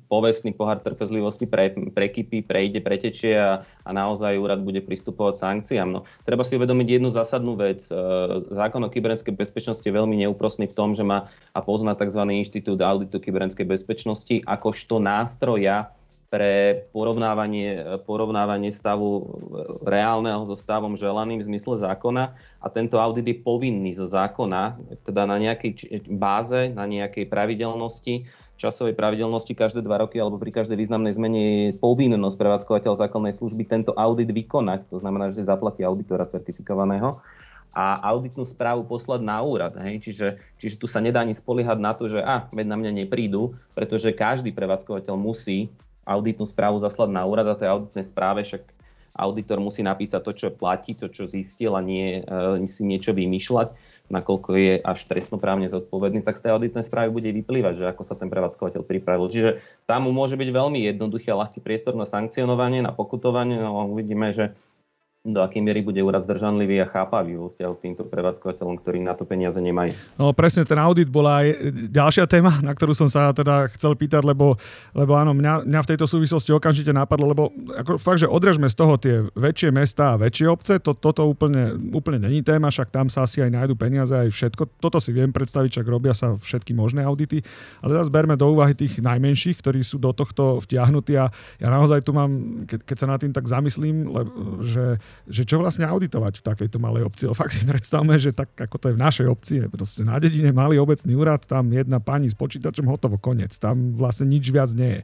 povestný 0.05 0.51
pohár 0.53 0.83
trpezlivosti 0.83 1.47
pre, 1.47 1.71
prekypí, 1.71 2.43
prejde, 2.43 2.83
pretečie 2.83 3.39
a, 3.39 3.63
a 3.63 3.89
naozaj 3.95 4.37
úrad 4.37 4.59
bude 4.61 4.83
pristupovať 4.83 5.39
sankciám. 5.39 5.89
No, 5.89 5.99
treba 6.27 6.43
si 6.43 6.59
uvedomiť 6.59 6.99
jednu 6.99 7.09
zásadnú 7.09 7.55
vec. 7.55 7.87
E, 7.87 7.95
zákon 8.51 8.83
o 8.83 8.91
kybernetickej 8.91 9.33
bezpečnosti 9.33 9.87
je 9.87 9.95
veľmi 9.95 10.19
neúprosný 10.19 10.67
v 10.67 10.75
tom, 10.75 10.91
že 10.91 11.07
má 11.07 11.31
a 11.55 11.59
pozná 11.63 11.95
tzv. 11.95 12.21
inštitút 12.27 12.83
auditu 12.83 13.23
kybernetickej 13.23 13.67
bezpečnosti 13.71 14.35
akožto 14.43 14.99
nástroja 14.99 15.95
pre 16.31 16.87
porovnávanie, 16.95 17.99
porovnávanie 18.07 18.71
stavu 18.71 19.27
reálneho 19.83 20.47
so 20.47 20.55
stavom 20.55 20.95
želaným 20.95 21.43
v 21.43 21.47
zmysle 21.51 21.83
zákona 21.83 22.31
a 22.63 22.67
tento 22.71 22.95
audit 23.03 23.27
je 23.27 23.35
povinný 23.35 23.91
zo 23.99 24.07
zákona, 24.07 24.79
teda 25.03 25.27
na 25.27 25.35
nejakej 25.35 26.07
báze, 26.15 26.71
na 26.71 26.87
nejakej 26.87 27.27
pravidelnosti, 27.27 28.31
časovej 28.55 28.95
pravidelnosti 28.95 29.51
každé 29.51 29.83
dva 29.83 30.07
roky 30.07 30.23
alebo 30.23 30.39
pri 30.39 30.55
každej 30.55 30.79
významnej 30.79 31.19
zmene 31.19 31.41
je 31.43 31.67
povinnosť 31.75 32.39
prevádzkovateľ 32.39 32.95
základnej 32.95 33.35
služby 33.35 33.67
tento 33.67 33.91
audit 33.99 34.31
vykonať, 34.31 34.87
to 34.87 35.03
znamená, 35.03 35.35
že 35.35 35.43
zaplatí 35.43 35.83
auditora 35.83 36.23
certifikovaného 36.23 37.19
a 37.75 37.99
auditnú 38.07 38.47
správu 38.47 38.87
poslať 38.87 39.19
na 39.19 39.39
úrad. 39.43 39.75
Hej? 39.83 40.03
Čiže, 40.03 40.27
čiže 40.59 40.75
tu 40.79 40.87
sa 40.87 41.03
nedá 41.03 41.27
ani 41.27 41.35
spoliehať 41.35 41.79
na 41.79 41.91
to, 41.91 42.07
že 42.07 42.23
a, 42.23 42.47
veď 42.55 42.67
na 42.71 42.77
mňa 42.79 42.91
neprídu, 43.03 43.55
pretože 43.75 44.15
každý 44.15 44.55
prevádzkovateľ 44.55 45.15
musí 45.19 45.71
auditnú 46.05 46.49
správu 46.49 46.81
zaslať 46.81 47.09
na 47.13 47.23
úrad 47.23 47.45
a 47.47 47.55
tej 47.57 47.69
auditnej 47.69 48.05
správe 48.05 48.41
však 48.41 48.63
auditor 49.11 49.59
musí 49.59 49.83
napísať 49.83 50.21
to, 50.23 50.31
čo 50.31 50.47
platí, 50.55 50.95
to, 50.95 51.11
čo 51.11 51.27
zistil 51.27 51.75
a 51.75 51.83
nie 51.83 52.23
e, 52.23 52.65
si 52.65 52.87
niečo 52.87 53.11
vymýšľať, 53.11 53.75
nakoľko 54.07 54.49
je 54.55 54.73
až 54.79 54.99
trestnoprávne 55.07 55.67
zodpovedný, 55.67 56.23
tak 56.23 56.39
z 56.39 56.47
tej 56.47 56.51
auditnej 56.55 56.85
správy 56.87 57.09
bude 57.11 57.29
vyplývať, 57.31 57.73
že 57.83 57.85
ako 57.91 58.03
sa 58.07 58.15
ten 58.15 58.31
prevádzkovateľ 58.31 58.81
pripravil. 58.87 59.27
Čiže 59.27 59.49
tam 59.83 60.07
môže 60.07 60.39
byť 60.39 60.49
veľmi 60.51 60.79
jednoduchý 60.95 61.31
a 61.31 61.39
ľahký 61.47 61.59
priestor 61.59 61.95
na 61.99 62.07
sankcionovanie, 62.07 62.79
na 62.79 62.95
pokutovanie, 62.95 63.59
no 63.59 63.91
uvidíme, 63.91 64.31
že 64.31 64.55
do 65.21 65.37
akej 65.37 65.61
miery 65.61 65.85
bude 65.85 66.01
úrad 66.01 66.25
zdržanlivý 66.25 66.81
a 66.81 66.89
chápavý 66.89 67.37
vo 67.37 67.45
vzťahu 67.45 67.73
k 67.77 67.83
týmto 67.85 68.09
prevádzkovateľom, 68.09 68.81
ktorí 68.81 69.05
na 69.05 69.13
to 69.13 69.21
peniaze 69.21 69.53
nemajú. 69.61 69.93
No 70.17 70.33
presne, 70.33 70.65
ten 70.65 70.81
audit 70.81 71.13
bola 71.13 71.45
aj 71.45 71.77
ďalšia 71.93 72.25
téma, 72.25 72.57
na 72.65 72.73
ktorú 72.73 72.97
som 72.97 73.05
sa 73.05 73.29
teda 73.29 73.69
chcel 73.77 73.93
pýtať, 73.93 74.25
lebo, 74.25 74.57
lebo 74.97 75.13
áno, 75.13 75.37
mňa, 75.37 75.69
mňa 75.69 75.79
v 75.85 75.89
tejto 75.93 76.09
súvislosti 76.09 76.49
okamžite 76.49 76.89
napadlo, 76.89 77.29
lebo 77.29 77.53
ako 77.53 78.01
fakt, 78.01 78.25
že 78.25 78.33
odrežme 78.33 78.65
z 78.65 78.73
toho 78.73 78.97
tie 78.97 79.21
väčšie 79.37 79.69
mesta 79.69 80.17
a 80.17 80.19
väčšie 80.25 80.49
obce, 80.49 80.81
to, 80.81 80.97
toto 80.97 81.29
úplne, 81.29 81.77
úplne 81.93 82.25
není 82.25 82.41
téma, 82.41 82.73
však 82.73 82.89
tam 82.89 83.05
sa 83.05 83.29
asi 83.29 83.45
aj 83.45 83.53
nájdu 83.53 83.77
peniaze, 83.77 84.17
aj 84.17 84.33
všetko. 84.33 84.81
Toto 84.81 84.97
si 84.97 85.13
viem 85.13 85.29
predstaviť, 85.29 85.69
však 85.69 85.85
robia 85.85 86.17
sa 86.17 86.33
všetky 86.33 86.73
možné 86.73 87.05
audity, 87.05 87.45
ale 87.85 87.93
teraz 87.93 88.09
berme 88.09 88.33
do 88.33 88.49
úvahy 88.49 88.73
tých 88.73 88.97
najmenších, 88.97 89.61
ktorí 89.61 89.85
sú 89.85 90.01
do 90.01 90.17
tohto 90.17 90.57
vtiahnutí 90.65 91.13
a 91.13 91.29
ja 91.61 91.69
naozaj 91.69 92.01
tu 92.01 92.09
mám, 92.09 92.65
keď, 92.65 92.89
keď 92.89 92.97
sa 92.97 93.05
nad 93.05 93.21
tým 93.21 93.29
tak 93.29 93.45
zamyslím, 93.45 94.09
že 94.65 94.97
že 95.31 95.47
čo 95.47 95.61
vlastne 95.61 95.87
auditovať 95.87 96.41
v 96.41 96.45
takejto 96.45 96.77
malej 96.81 97.07
obci. 97.07 97.23
O 97.29 97.33
fakt 97.37 97.55
si 97.55 97.63
predstavme, 97.63 98.19
že 98.19 98.35
tak 98.35 98.51
ako 98.57 98.75
to 98.77 98.85
je 98.91 98.97
v 98.97 99.03
našej 99.03 99.27
obci, 99.31 99.53
je 99.63 99.67
proste 99.71 100.01
na 100.03 100.19
dedine 100.19 100.51
malý 100.51 100.81
obecný 100.81 101.13
úrad, 101.15 101.47
tam 101.47 101.71
jedna 101.71 102.03
pani 102.03 102.27
s 102.27 102.35
počítačom, 102.35 102.89
hotovo, 102.89 103.15
koniec. 103.15 103.55
Tam 103.55 103.95
vlastne 103.95 104.27
nič 104.27 104.51
viac 104.51 104.73
nie 104.75 104.99
je. 104.99 105.01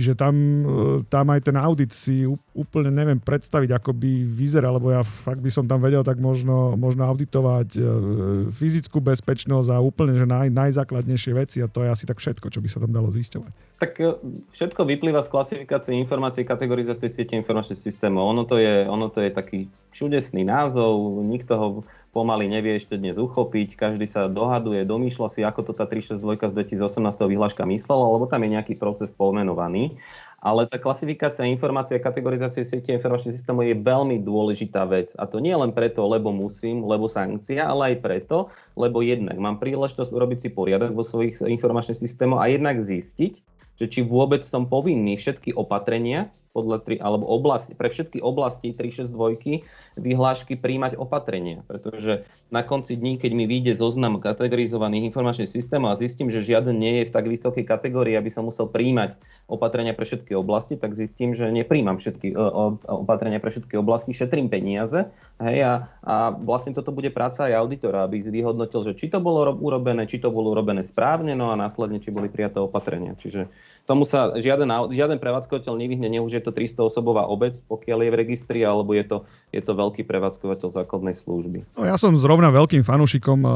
Čiže 0.00 0.12
tam, 0.14 0.34
e, 0.34 1.06
tam 1.10 1.26
aj 1.34 1.40
ten 1.50 1.56
audit 1.58 1.90
si 1.90 2.22
úplne 2.54 2.94
neviem 2.94 3.18
predstaviť, 3.18 3.74
ako 3.74 3.90
by 3.96 4.12
vyzeral, 4.30 4.78
lebo 4.78 4.94
ja 4.94 5.02
fakt 5.02 5.42
by 5.42 5.50
som 5.50 5.66
tam 5.66 5.82
vedel 5.82 6.06
tak 6.06 6.22
možno, 6.22 6.78
možno 6.78 7.02
auditovať 7.10 7.68
e, 7.74 7.80
fyzickú 8.54 9.02
bezpečnosť 9.02 9.68
a 9.74 9.82
úplne, 9.82 10.14
že 10.14 10.28
naj, 10.28 10.54
najzákladnejšie 10.54 11.32
veci 11.34 11.58
a 11.64 11.66
to 11.66 11.82
je 11.82 11.90
asi 11.90 12.04
tak 12.06 12.22
všetko, 12.22 12.46
čo 12.48 12.62
by 12.62 12.68
sa 12.70 12.78
tam 12.78 12.94
dalo 12.94 13.10
zisťovať. 13.10 13.52
Tak 13.74 13.92
všetko 14.54 14.80
vyplýva 14.86 15.20
z 15.20 15.28
klasifikácie 15.34 15.92
informácií 15.98 16.46
kategorizácie 16.46 17.10
siete 17.10 17.34
informačných 17.34 17.76
systémov. 17.76 18.30
Ono 18.30 18.46
to 18.46 18.56
je, 18.56 18.86
ono 18.86 19.10
to 19.10 19.18
je 19.18 19.34
tak 19.34 19.43
taký 19.44 19.68
čudesný 19.92 20.42
názov, 20.42 21.20
nikto 21.22 21.52
ho 21.54 21.68
pomaly 22.16 22.46
nevie 22.46 22.78
ešte 22.78 22.94
dnes 22.94 23.18
uchopiť, 23.18 23.74
každý 23.74 24.06
sa 24.06 24.30
dohaduje, 24.30 24.86
domýšľa 24.86 25.28
si, 25.28 25.40
ako 25.42 25.70
to 25.70 25.72
tá 25.74 25.84
362 25.84 26.22
z 26.50 26.54
2018 26.78 27.30
vyhláška 27.30 27.66
myslela, 27.66 28.06
lebo 28.14 28.24
tam 28.30 28.40
je 28.46 28.54
nejaký 28.54 28.74
proces 28.78 29.10
pomenovaný. 29.10 29.98
Ale 30.44 30.68
tá 30.68 30.76
klasifikácia 30.76 31.48
informácií 31.48 31.96
a 31.96 32.04
kategorizácie 32.04 32.68
siete 32.68 32.92
informačných 32.92 33.32
systémov 33.32 33.64
je 33.64 33.80
veľmi 33.80 34.20
dôležitá 34.20 34.84
vec. 34.84 35.10
A 35.16 35.24
to 35.24 35.40
nie 35.40 35.56
len 35.56 35.72
preto, 35.72 36.04
lebo 36.04 36.36
musím, 36.36 36.84
lebo 36.84 37.08
sankcia, 37.08 37.64
ale 37.64 37.96
aj 37.96 38.04
preto, 38.04 38.52
lebo 38.76 39.00
jednak 39.00 39.40
mám 39.40 39.56
príležitosť 39.56 40.12
urobiť 40.12 40.38
si 40.44 40.48
poriadok 40.52 40.92
vo 40.92 41.00
svojich 41.00 41.40
informačných 41.40 41.96
systémoch 41.96 42.44
a 42.44 42.52
jednak 42.52 42.76
zistiť, 42.76 43.40
že 43.80 43.86
či 43.88 44.00
vôbec 44.04 44.44
som 44.46 44.68
povinný 44.68 45.16
všetky 45.16 45.56
opatrenia, 45.56 46.30
podľa 46.54 46.86
tri, 46.86 46.96
alebo 47.02 47.26
oblasti, 47.26 47.74
pre 47.74 47.90
všetky 47.90 48.22
oblasti 48.22 48.70
362 48.70 49.66
vyhlášky 49.94 50.58
príjmať 50.58 50.98
opatrenia. 50.98 51.62
Pretože 51.66 52.26
na 52.50 52.62
konci 52.62 52.94
dní, 52.94 53.18
keď 53.18 53.32
mi 53.34 53.50
vyjde 53.50 53.74
zoznam 53.74 54.22
kategorizovaných 54.22 55.10
informačných 55.10 55.50
systémov 55.50 55.94
a 55.94 56.00
zistím, 56.00 56.30
že 56.30 56.44
žiaden 56.44 56.78
nie 56.78 57.02
je 57.02 57.10
v 57.10 57.14
tak 57.14 57.26
vysokej 57.26 57.66
kategórii, 57.66 58.14
aby 58.14 58.30
som 58.30 58.46
musel 58.46 58.70
príjmať 58.70 59.18
opatrenia 59.50 59.92
pre 59.92 60.06
všetky 60.06 60.32
oblasti, 60.38 60.78
tak 60.78 60.94
zistím, 60.94 61.34
že 61.34 61.50
nepríjmam 61.50 61.98
všetky 61.98 62.32
opatrenia 62.86 63.42
pre 63.42 63.50
všetky 63.50 63.74
oblasti, 63.76 64.16
šetrím 64.16 64.48
peniaze. 64.48 65.10
Hej, 65.42 65.58
a, 65.66 65.72
a 66.06 66.14
vlastne 66.32 66.72
toto 66.72 66.94
bude 66.94 67.10
práca 67.10 67.50
aj 67.50 67.58
auditora, 67.58 68.06
aby 68.06 68.22
vyhodnotil, 68.22 68.86
že 68.86 68.96
či 68.96 69.10
to 69.10 69.18
bolo 69.18 69.52
urobené, 69.58 70.06
či 70.06 70.22
to 70.22 70.30
bolo 70.30 70.54
urobené 70.54 70.86
správne, 70.86 71.34
no 71.34 71.50
a 71.52 71.58
následne, 71.58 71.98
či 72.00 72.14
boli 72.14 72.30
prijaté 72.30 72.62
opatrenia. 72.62 73.18
Čiže 73.18 73.50
tomu 73.84 74.08
sa 74.08 74.32
žiaden, 74.32 74.70
žiaden 74.94 75.20
prevádzkovateľ 75.20 75.74
nevyhne, 75.76 76.08
nech 76.08 76.24
už 76.24 76.40
je 76.40 76.42
to 76.44 76.56
300 76.56 76.88
osobová 76.88 77.28
obec, 77.28 77.60
pokiaľ 77.68 78.08
je 78.08 78.10
v 78.14 78.18
registri, 78.24 78.60
alebo 78.64 78.96
je 78.96 79.04
to, 79.04 79.18
je 79.52 79.60
to 79.60 79.76
veľký 79.84 80.02
prevádzkovateľ 80.08 80.68
základnej 80.72 81.12
služby. 81.12 81.76
No, 81.76 81.84
ja 81.84 82.00
som 82.00 82.16
zrovna 82.16 82.48
veľkým 82.48 82.80
fanúšikom 82.80 83.38
uh, 83.44 83.50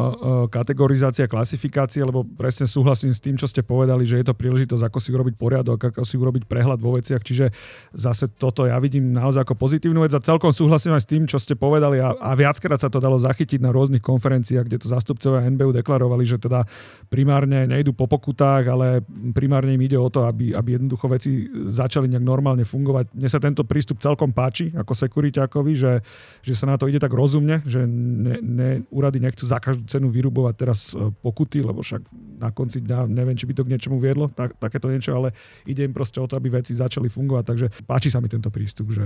kategorizácie 0.53 1.25
a 1.25 1.29
klasifikácie, 1.31 2.05
lebo 2.05 2.23
presne 2.23 2.69
súhlasím 2.69 3.17
s 3.17 3.21
tým, 3.25 3.41
čo 3.41 3.49
ste 3.49 3.65
povedali, 3.65 4.05
že 4.05 4.21
je 4.21 4.27
to 4.29 4.35
príležitosť, 4.37 4.85
ako 4.85 4.99
si 5.01 5.11
urobiť 5.17 5.35
poriadok, 5.41 5.79
ako 5.93 6.05
si 6.05 6.21
urobiť 6.21 6.45
prehľad 6.45 6.79
vo 6.79 7.01
veciach, 7.01 7.25
čiže 7.25 7.51
zase 7.97 8.29
toto 8.37 8.69
ja 8.69 8.77
vidím 8.77 9.11
naozaj 9.17 9.49
ako 9.49 9.55
pozitívnu 9.57 10.05
vec 10.05 10.13
a 10.13 10.21
celkom 10.21 10.53
súhlasím 10.53 10.93
aj 10.93 11.03
s 11.03 11.11
tým, 11.11 11.25
čo 11.25 11.41
ste 11.41 11.57
povedali 11.57 11.99
a, 11.99 12.13
a 12.15 12.37
viackrát 12.37 12.79
sa 12.79 12.93
to 12.93 13.01
dalo 13.01 13.17
zachytiť 13.17 13.65
na 13.65 13.73
rôznych 13.73 14.05
konferenciách, 14.05 14.69
kde 14.69 14.79
to 14.85 14.87
zástupcovia 14.93 15.49
NBU 15.49 15.73
deklarovali, 15.81 16.25
že 16.29 16.37
teda 16.37 16.69
primárne 17.09 17.65
nejdu 17.65 17.97
po 17.97 18.05
pokutách, 18.05 18.69
ale 18.69 19.01
primárne 19.33 19.75
im 19.75 19.83
ide 19.83 19.97
o 19.97 20.09
to, 20.13 20.29
aby, 20.29 20.53
aby 20.53 20.77
jednoducho 20.77 21.07
veci 21.09 21.49
začali 21.69 22.11
nejak 22.11 22.25
normálne 22.25 22.67
fungovať. 22.67 23.17
Mne 23.17 23.29
sa 23.31 23.41
tento 23.41 23.65
prístup 23.65 24.03
celkom 24.03 24.35
páči 24.35 24.71
ako 24.75 24.93
sekuriťákovi, 24.93 25.73
že, 25.73 25.93
že 26.43 26.55
sa 26.55 26.69
na 26.71 26.77
to 26.79 26.87
ide 26.87 27.03
tak 27.03 27.13
rozumne, 27.13 27.61
že 27.67 27.85
ne, 27.89 28.39
ne, 28.41 28.71
úrady 28.89 29.19
nechcú 29.19 29.45
za 29.45 29.59
každú 29.59 29.85
cenu 29.91 30.09
vyrubovať 30.09 30.55
teraz 30.55 30.93
e, 30.95 31.11
pokuty, 31.25 31.61
lebo 31.61 31.83
však 31.83 32.03
na 32.39 32.55
konci 32.55 32.85
dňa 32.85 33.11
neviem, 33.11 33.37
či 33.37 33.45
by 33.45 33.53
to 33.55 33.65
k 33.67 33.73
niečomu 33.75 33.97
viedlo, 33.99 34.31
tak, 34.31 34.55
takéto 34.57 34.89
niečo, 34.89 35.17
ale 35.17 35.35
ide 35.67 35.85
im 35.85 35.93
proste 35.93 36.23
o 36.23 36.27
to, 36.27 36.39
aby 36.39 36.49
veci 36.49 36.73
začali 36.73 37.11
fungovať. 37.11 37.45
Takže 37.45 37.67
páči 37.85 38.09
sa 38.09 38.23
mi 38.23 38.31
tento 38.31 38.49
prístup, 38.49 38.95
že 38.95 39.05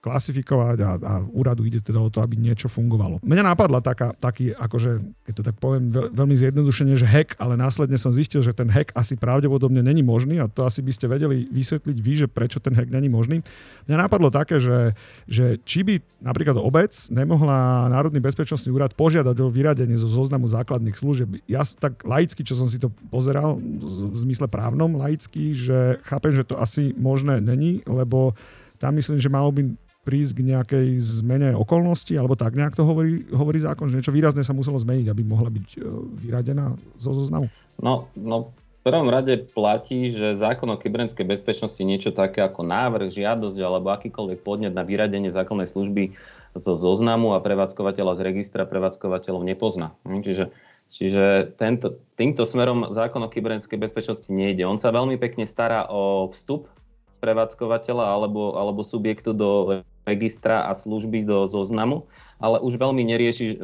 klasifikovať 0.00 0.78
a, 0.80 0.90
a 0.96 1.14
úradu 1.28 1.68
ide 1.68 1.84
teda 1.84 2.00
o 2.00 2.08
to, 2.08 2.24
aby 2.24 2.40
niečo 2.40 2.72
fungovalo. 2.72 3.20
Mňa 3.20 3.44
napadla 3.52 3.84
taká, 3.84 4.16
taký, 4.16 4.56
akože, 4.56 5.04
keď 5.28 5.34
to 5.36 5.42
tak 5.44 5.56
poviem 5.60 5.92
veľ, 5.92 6.08
veľmi 6.16 6.36
zjednodušene, 6.40 6.96
že 6.96 7.04
hack, 7.04 7.36
ale 7.36 7.60
následne 7.60 8.00
som 8.00 8.08
zistil, 8.08 8.40
že 8.40 8.56
ten 8.56 8.72
hack 8.72 8.96
asi 8.96 9.20
pravdepodobne 9.20 9.84
není 9.84 10.00
možný 10.00 10.40
a 10.40 10.48
to 10.48 10.64
asi 10.64 10.80
by 10.80 10.92
ste 10.96 11.04
vedeli 11.04 11.44
vysvetliť 11.52 11.96
vy, 12.00 12.12
že 12.24 12.26
prečo 12.32 12.64
ten 12.64 12.72
hack 12.72 12.88
není 12.88 13.12
možný. 13.12 13.44
Mňa 13.84 13.96
napadlo 14.08 14.32
také, 14.32 14.56
že, 14.56 14.96
že 15.28 15.60
či 15.68 15.84
by 15.84 16.00
napríklad 16.24 16.56
obec 16.56 16.96
nemohla 17.12 17.92
Národný 17.92 18.24
bezpečnostný 18.24 18.72
úrad 18.72 18.96
požiadať 18.96 19.36
o 19.36 19.52
vyradenie 19.52 20.00
zo 20.00 20.08
zoznamu 20.08 20.48
základných 20.48 20.96
služieb. 20.96 21.44
Ja 21.44 21.60
tak 21.60 22.08
laicky, 22.08 22.40
čo 22.40 22.56
som 22.56 22.72
si 22.72 22.80
to 22.80 22.88
pozeral, 23.12 23.60
v 23.60 24.16
zmysle 24.16 24.48
právnom 24.48 24.96
laicky, 24.96 25.52
že 25.52 26.00
chápem, 26.08 26.32
že 26.32 26.48
to 26.48 26.56
asi 26.56 26.96
možné 26.96 27.44
není, 27.44 27.84
lebo 27.84 28.32
tam 28.80 28.96
myslím, 28.96 29.20
že 29.20 29.28
malo 29.28 29.52
by 29.52 29.76
prísť 30.00 30.32
k 30.40 30.46
nejakej 30.56 30.88
zmene 31.00 31.52
okolností, 31.52 32.16
alebo 32.16 32.32
tak 32.32 32.56
nejak 32.56 32.72
to 32.72 32.88
hovorí, 32.88 33.28
hovorí 33.30 33.60
zákon, 33.60 33.92
že 33.92 34.00
niečo 34.00 34.16
výrazne 34.16 34.40
sa 34.40 34.56
muselo 34.56 34.80
zmeniť, 34.80 35.12
aby 35.12 35.22
mohla 35.22 35.52
byť 35.52 35.66
e, 35.76 35.78
vyradená 36.24 36.72
zo 36.96 37.12
zoznamu? 37.12 37.52
No, 37.84 38.08
no 38.16 38.56
v 38.80 38.88
prvom 38.88 39.12
rade 39.12 39.44
platí, 39.52 40.08
že 40.08 40.40
zákon 40.40 40.64
o 40.72 40.80
kybernetickej 40.80 41.28
bezpečnosti 41.28 41.82
niečo 41.84 42.16
také 42.16 42.40
ako 42.40 42.64
návrh, 42.64 43.12
žiadosť 43.12 43.60
alebo 43.60 43.92
akýkoľvek 43.92 44.40
podnet 44.40 44.72
na 44.72 44.88
vyradenie 44.88 45.28
zákonnej 45.28 45.68
služby 45.68 46.16
zo 46.56 46.80
zoznamu 46.80 47.36
a 47.36 47.44
prevádzkovateľa 47.44 48.16
z 48.16 48.20
registra 48.24 48.64
prevádzkovateľov 48.64 49.44
nepozná. 49.44 49.92
Hm, 50.08 50.24
čiže, 50.24 50.44
čiže 50.88 51.52
tento, 51.60 52.00
týmto 52.16 52.48
smerom 52.48 52.88
zákon 52.96 53.20
o 53.20 53.28
kybernetickej 53.28 53.76
bezpečnosti 53.76 54.32
nejde. 54.32 54.64
On 54.64 54.80
sa 54.80 54.96
veľmi 54.96 55.20
pekne 55.20 55.44
stará 55.44 55.84
o 55.92 56.32
vstup 56.32 56.72
prevádzkovateľa 57.20 58.04
alebo, 58.16 58.56
alebo 58.56 58.80
subjektu 58.80 59.36
do 59.36 59.84
registra 60.08 60.66
a 60.66 60.72
služby 60.72 61.28
do 61.28 61.44
zoznamu, 61.44 62.08
ale 62.40 62.56
už 62.58 62.80
veľmi 62.80 63.04
nerieši 63.04 63.46
e, 63.52 63.56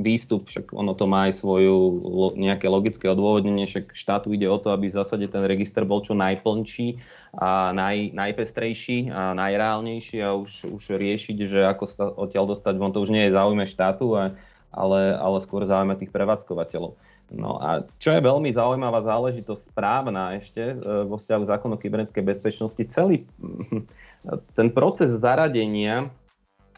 výstup, 0.00 0.48
však 0.48 0.72
ono 0.72 0.96
to 0.96 1.04
má 1.04 1.28
aj 1.28 1.44
svoju 1.44 1.76
nejaké 2.34 2.66
logické 2.66 3.06
odôvodnenie, 3.12 3.68
však 3.68 3.92
štátu 3.92 4.32
ide 4.32 4.48
o 4.48 4.56
to, 4.56 4.72
aby 4.72 4.88
v 4.88 4.96
zásade 4.96 5.28
ten 5.28 5.44
register 5.44 5.84
bol 5.84 6.00
čo 6.00 6.16
najplnší 6.16 6.98
a 7.36 7.76
naj, 7.76 8.16
najpestrejší 8.16 9.12
a 9.12 9.36
najreálnejší 9.36 10.18
a 10.24 10.32
už, 10.32 10.72
už 10.72 10.82
riešiť, 10.96 11.36
že 11.44 11.60
ako 11.68 11.84
sa 11.84 12.08
odtiaľ 12.08 12.56
dostať 12.56 12.74
von, 12.80 12.90
to 12.96 13.04
už 13.04 13.12
nie 13.12 13.28
je 13.28 13.36
záujme 13.36 13.64
štátu, 13.68 14.16
ale, 14.72 15.00
ale 15.12 15.36
skôr 15.44 15.68
záujme 15.68 15.94
tých 16.00 16.10
prevádzkovateľov. 16.10 16.96
No 17.32 17.56
a 17.56 17.88
čo 17.96 18.12
je 18.12 18.20
veľmi 18.20 18.52
zaujímavá 18.52 19.00
záležitosť 19.00 19.72
správna 19.72 20.36
ešte 20.36 20.76
e, 20.76 21.08
vo 21.08 21.16
vzťahu 21.16 21.42
zákonu 21.48 21.80
kybernetickej 21.80 22.24
bezpečnosti, 22.28 22.82
celý 22.92 23.24
ten 24.58 24.68
proces 24.68 25.16
zaradenia 25.16 26.12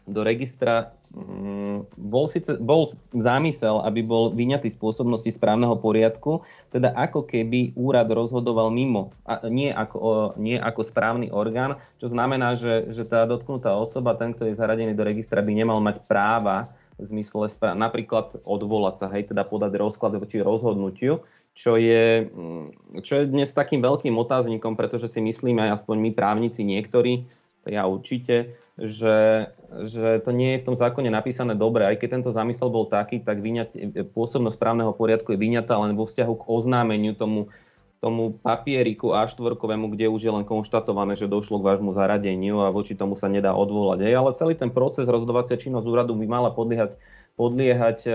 do 0.07 0.21
registra 0.23 0.95
mm, 1.11 1.91
bol, 1.97 2.25
síce, 2.29 2.55
bol 2.61 2.87
zámysel, 3.11 3.81
aby 3.83 4.05
bol 4.05 4.31
vyňatý 4.31 4.71
z 4.71 4.77
pôsobnosti 4.77 5.27
správneho 5.33 5.75
poriadku, 5.75 6.45
teda 6.71 6.93
ako 6.93 7.25
keby 7.25 7.73
úrad 7.75 8.07
rozhodoval 8.07 8.69
mimo, 8.69 9.11
a 9.25 9.43
nie 9.49 9.73
ako, 9.73 10.37
nie 10.37 10.55
ako 10.61 10.81
správny 10.85 11.33
orgán, 11.33 11.81
čo 11.97 12.07
znamená, 12.07 12.55
že, 12.55 12.93
že 12.93 13.03
tá 13.03 13.25
dotknutá 13.25 13.73
osoba, 13.75 14.15
ten, 14.15 14.31
kto 14.31 14.47
je 14.47 14.55
zaradený 14.55 14.93
do 14.93 15.03
registra, 15.03 15.43
by 15.43 15.51
nemal 15.51 15.81
mať 15.81 16.05
práva 16.05 16.71
v 16.95 17.05
zmysle 17.05 17.51
napríklad 17.75 18.39
odvolať 18.47 18.95
sa, 19.03 19.07
hej, 19.11 19.31
teda 19.31 19.43
podať 19.43 19.75
rozklad 19.75 20.15
voči 20.15 20.39
rozhodnutiu, 20.39 21.23
čo 21.55 21.79
je, 21.79 22.27
mm, 22.27 22.99
čo 23.03 23.23
je 23.23 23.31
dnes 23.31 23.47
takým 23.51 23.79
veľkým 23.79 24.15
otáznikom, 24.15 24.75
pretože 24.75 25.07
si 25.07 25.23
myslíme, 25.23 25.63
aj 25.67 25.81
aspoň 25.81 25.95
my 25.99 26.11
právnici 26.11 26.63
niektorí, 26.67 27.27
ja 27.65 27.89
určite, 27.89 28.53
že, 28.77 29.49
že 29.89 30.21
to 30.21 30.29
nie 30.29 30.55
je 30.55 30.61
v 30.61 30.67
tom 30.69 30.77
zákone 30.77 31.09
napísané 31.09 31.57
dobre. 31.57 31.87
Aj 31.87 31.97
keď 31.97 32.21
tento 32.21 32.29
zamysel 32.29 32.69
bol 32.69 32.85
taký, 32.85 33.25
tak 33.25 33.41
vyňať, 33.41 33.73
pôsobnosť 34.13 34.61
právneho 34.61 34.93
poriadku 34.93 35.33
je 35.33 35.41
vyňatá 35.41 35.73
len 35.81 35.97
vo 35.97 36.05
vzťahu 36.05 36.33
k 36.37 36.43
oznámeniu 36.45 37.17
tomu 37.17 37.49
tomu 38.05 38.37
papieriku 38.37 39.17
A4, 39.17 39.57
kde 39.65 40.05
už 40.05 40.21
je 40.21 40.29
len 40.29 40.45
konštatované, 40.45 41.17
že 41.17 41.25
došlo 41.25 41.57
k 41.57 41.73
vášmu 41.73 41.97
zaradeniu 41.97 42.61
a 42.61 42.69
voči 42.69 42.93
tomu 42.93 43.17
sa 43.17 43.25
nedá 43.25 43.57
odvolať. 43.57 44.05
Hej. 44.05 44.13
Ale 44.13 44.37
celý 44.37 44.53
ten 44.53 44.69
proces 44.69 45.09
rozhodovacia 45.09 45.57
činnosť 45.57 45.89
úradu 45.89 46.13
by 46.13 46.29
mala 46.29 46.53
podliehať, 46.53 47.01
podliehať 47.33 48.05
e, 48.05 48.11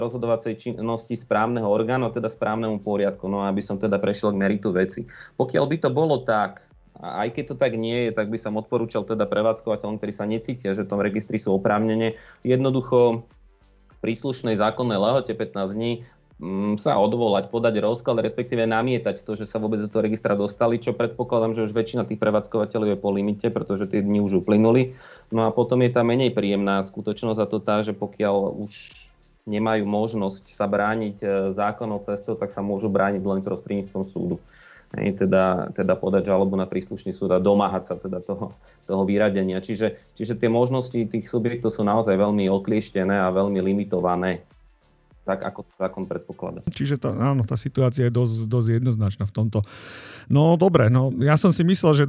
rozhodovacej 0.00 0.56
činnosti 0.56 1.12
správneho 1.20 1.68
orgánu, 1.68 2.08
teda 2.08 2.32
správnemu 2.32 2.80
poriadku, 2.80 3.28
no 3.28 3.44
aby 3.44 3.60
som 3.60 3.76
teda 3.76 4.00
prešiel 4.00 4.32
k 4.32 4.40
meritu 4.40 4.72
veci. 4.72 5.04
Pokiaľ 5.36 5.64
by 5.68 5.76
to 5.76 5.90
bolo 5.92 6.24
tak, 6.24 6.64
a 6.96 7.28
aj 7.28 7.36
keď 7.36 7.44
to 7.52 7.56
tak 7.60 7.76
nie 7.76 8.08
je, 8.08 8.10
tak 8.16 8.32
by 8.32 8.40
som 8.40 8.56
odporúčal 8.56 9.04
teda 9.04 9.28
prevádzkovateľom, 9.28 10.00
ktorí 10.00 10.12
sa 10.14 10.24
necítia, 10.24 10.72
že 10.72 10.88
v 10.88 10.90
tom 10.94 11.04
registri 11.04 11.36
sú 11.36 11.52
oprávnene, 11.52 12.16
jednoducho 12.46 13.28
príslušnej 14.04 14.60
zákonnej 14.60 15.00
lehote 15.00 15.32
15 15.32 15.72
dní 15.72 16.04
sa 16.82 16.98
odvolať, 16.98 17.46
podať 17.48 17.78
rozklad, 17.78 18.18
respektíve 18.18 18.66
namietať 18.66 19.22
to, 19.22 19.38
že 19.38 19.46
sa 19.46 19.62
vôbec 19.62 19.78
do 19.78 19.86
toho 19.86 20.02
registra 20.02 20.34
dostali, 20.34 20.82
čo 20.82 20.90
predpokladám, 20.90 21.54
že 21.54 21.70
už 21.70 21.72
väčšina 21.72 22.02
tých 22.10 22.18
prevádzkovateľov 22.18 22.90
je 22.90 22.98
po 22.98 23.14
limite, 23.14 23.46
pretože 23.54 23.86
tie 23.86 24.02
dni 24.02 24.18
už 24.18 24.42
uplynuli. 24.42 24.98
No 25.30 25.46
a 25.46 25.54
potom 25.54 25.78
je 25.86 25.94
tá 25.94 26.02
menej 26.02 26.34
príjemná 26.34 26.82
skutočnosť 26.82 27.38
a 27.38 27.46
to 27.46 27.58
tá, 27.62 27.86
že 27.86 27.94
pokiaľ 27.94 28.50
už 28.66 28.72
nemajú 29.46 29.84
možnosť 29.86 30.50
sa 30.50 30.66
brániť 30.66 31.16
e, 31.20 31.26
zákonnou 31.54 32.02
cestou, 32.02 32.34
tak 32.34 32.50
sa 32.50 32.64
môžu 32.64 32.90
brániť 32.90 33.22
len 33.22 33.44
prostredníctvom 33.44 34.02
súdu. 34.02 34.36
Hej, 34.94 35.26
teda, 35.26 35.74
teda 35.74 35.98
podať 35.98 36.30
žalobu 36.30 36.54
na 36.54 36.70
príslušný 36.70 37.14
súd 37.18 37.34
a 37.34 37.42
domáhať 37.42 37.82
sa 37.92 37.94
teda 37.98 38.22
toho, 38.22 38.54
toho 38.86 39.02
vyradenia. 39.02 39.58
Čiže, 39.58 40.14
čiže 40.14 40.38
tie 40.38 40.46
možnosti 40.46 40.94
tých 40.94 41.26
subjektov 41.26 41.74
sú 41.74 41.82
naozaj 41.82 42.14
veľmi 42.14 42.46
oklieštené 42.46 43.10
a 43.10 43.34
veľmi 43.34 43.58
limitované. 43.58 44.46
Tak 45.24 45.40
ako 45.40 45.64
zákon 45.80 46.04
predpokladá. 46.04 46.60
Čiže 46.68 47.00
tá, 47.00 47.10
áno, 47.16 47.48
tá 47.48 47.56
situácia 47.56 48.06
je 48.06 48.12
dosť, 48.12 48.44
dosť 48.44 48.68
jednoznačná 48.76 49.24
v 49.24 49.32
tomto. 49.32 49.64
No 50.28 50.60
dobre, 50.60 50.92
no 50.92 51.08
ja 51.20 51.40
som 51.40 51.48
si 51.48 51.64
myslel, 51.64 51.92
že 51.96 52.06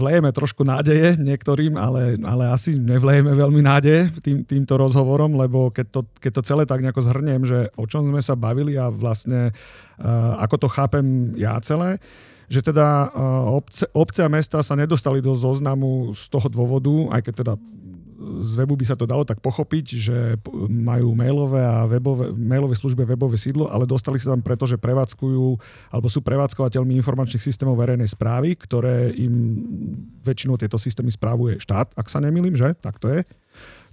vlejeme 0.00 0.28
trošku 0.32 0.68
nádeje 0.68 1.16
niektorým, 1.16 1.80
ale, 1.80 2.20
ale 2.20 2.52
asi 2.52 2.76
nevlejeme 2.76 3.32
veľmi 3.32 3.60
nádeje 3.64 4.12
tým, 4.20 4.44
týmto 4.44 4.76
rozhovorom, 4.76 5.36
lebo 5.40 5.72
keď 5.72 5.86
to, 5.88 6.00
keď 6.20 6.32
to 6.36 6.42
celé 6.44 6.62
tak 6.68 6.84
nejako 6.84 7.00
zhrniem, 7.04 7.42
že 7.48 7.72
o 7.76 7.88
čom 7.88 8.04
sme 8.04 8.20
sa 8.20 8.36
bavili 8.36 8.76
a 8.76 8.92
vlastne 8.92 9.52
uh, 9.52 10.36
ako 10.44 10.56
to 10.64 10.68
chápem 10.68 11.32
ja 11.40 11.56
celé, 11.64 11.96
že 12.48 12.64
teda 12.64 13.12
obce, 13.52 13.84
obce 13.92 14.24
a 14.24 14.32
mesta 14.32 14.64
sa 14.64 14.72
nedostali 14.72 15.20
do 15.20 15.36
zoznamu 15.36 16.16
z 16.16 16.32
toho 16.32 16.48
dôvodu, 16.48 17.12
aj 17.12 17.20
keď 17.28 17.34
teda 17.44 17.54
z 18.18 18.52
webu 18.58 18.74
by 18.74 18.82
sa 18.82 18.98
to 18.98 19.06
dalo 19.06 19.22
tak 19.22 19.38
pochopiť, 19.38 19.86
že 19.94 20.18
majú 20.66 21.14
mailové 21.14 21.62
a 21.62 21.86
webové, 21.86 22.34
mailové 22.34 22.74
služby 22.74 23.06
webové 23.06 23.38
sídlo, 23.38 23.70
ale 23.70 23.86
dostali 23.86 24.18
sa 24.18 24.34
tam 24.34 24.42
preto, 24.42 24.66
že 24.66 24.74
prevádzkujú 24.74 25.46
alebo 25.94 26.06
sú 26.10 26.18
prevádzkovateľmi 26.26 26.98
informačných 26.98 27.42
systémov 27.42 27.78
verejnej 27.78 28.10
správy, 28.10 28.58
ktoré 28.58 29.14
im 29.14 29.62
väčšinou 30.26 30.58
tieto 30.58 30.76
systémy 30.76 31.14
správuje 31.14 31.62
štát, 31.62 31.94
ak 31.94 32.10
sa 32.10 32.18
nemýlim, 32.18 32.58
že? 32.58 32.74
Tak 32.82 32.98
to 32.98 33.06
je. 33.14 33.20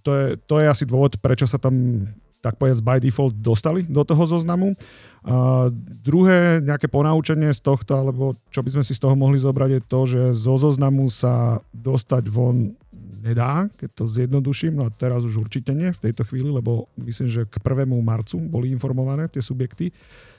To 0.06 0.12
je, 0.14 0.28
to 0.42 0.56
je 0.62 0.66
asi 0.70 0.86
dôvod, 0.90 1.18
prečo 1.22 1.46
sa 1.46 1.62
tam 1.62 2.06
tak 2.46 2.62
povedať 2.62 2.78
by 2.86 3.02
default 3.02 3.34
dostali 3.42 3.82
do 3.90 4.06
toho 4.06 4.30
zoznamu. 4.30 4.78
A 5.26 5.66
druhé 6.06 6.62
nejaké 6.62 6.86
ponaučenie 6.86 7.50
z 7.50 7.58
tohto, 7.66 7.98
alebo 7.98 8.38
čo 8.54 8.62
by 8.62 8.70
sme 8.70 8.84
si 8.86 8.94
z 8.94 9.02
toho 9.02 9.18
mohli 9.18 9.42
zobrať, 9.42 9.70
je 9.74 9.82
to, 9.82 10.02
že 10.06 10.22
zo 10.38 10.62
zoznamu 10.62 11.10
sa 11.10 11.66
dostať 11.74 12.30
von 12.30 12.78
nedá, 13.26 13.66
keď 13.82 13.90
to 13.98 14.04
zjednoduším, 14.06 14.78
no 14.78 14.86
a 14.86 14.94
teraz 14.94 15.26
už 15.26 15.50
určite 15.50 15.74
nie 15.74 15.90
v 15.90 16.04
tejto 16.10 16.22
chvíli, 16.30 16.54
lebo 16.54 16.86
myslím, 17.02 17.26
že 17.26 17.50
k 17.50 17.58
1. 17.58 17.90
marcu 18.06 18.38
boli 18.38 18.70
informované 18.70 19.26
tie 19.26 19.42
subjekty, 19.42 19.90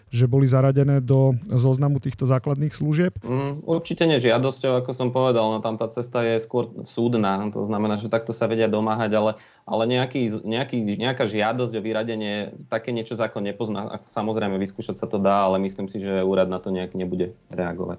že 0.06 0.30
boli 0.30 0.46
zaradené 0.46 1.02
do 1.02 1.34
zoznamu 1.50 1.98
týchto 1.98 2.30
základných 2.30 2.70
služieb? 2.70 3.18
Mm, 3.26 3.66
určite 3.66 4.06
nie 4.06 4.22
žiadosťou, 4.22 4.78
ako 4.78 4.90
som 4.94 5.10
povedal, 5.10 5.50
no 5.50 5.58
tam 5.58 5.74
tá 5.74 5.90
cesta 5.90 6.22
je 6.22 6.38
skôr 6.38 6.70
súdna, 6.86 7.50
to 7.50 7.66
znamená, 7.66 7.98
že 7.98 8.06
takto 8.06 8.30
sa 8.30 8.46
vedia 8.46 8.70
domáhať, 8.70 9.10
ale, 9.18 9.32
ale 9.66 9.82
nejaký, 9.90 10.46
nejaký, 10.46 10.78
nejaká 10.94 11.26
žiadosť 11.26 11.74
o 11.74 11.82
vyradenie, 11.82 12.54
také 12.70 12.94
niečo 12.94 13.18
zákon 13.18 13.42
nepozná. 13.42 13.98
Samozrejme, 14.06 14.54
vyskúšať 14.62 15.02
sa 15.02 15.10
to 15.10 15.18
dá, 15.18 15.50
ale 15.50 15.58
myslím 15.66 15.90
si, 15.90 15.98
že 15.98 16.22
úrad 16.22 16.46
na 16.46 16.62
to 16.62 16.70
nejak 16.70 16.94
nebude 16.94 17.34
reagovať. 17.50 17.98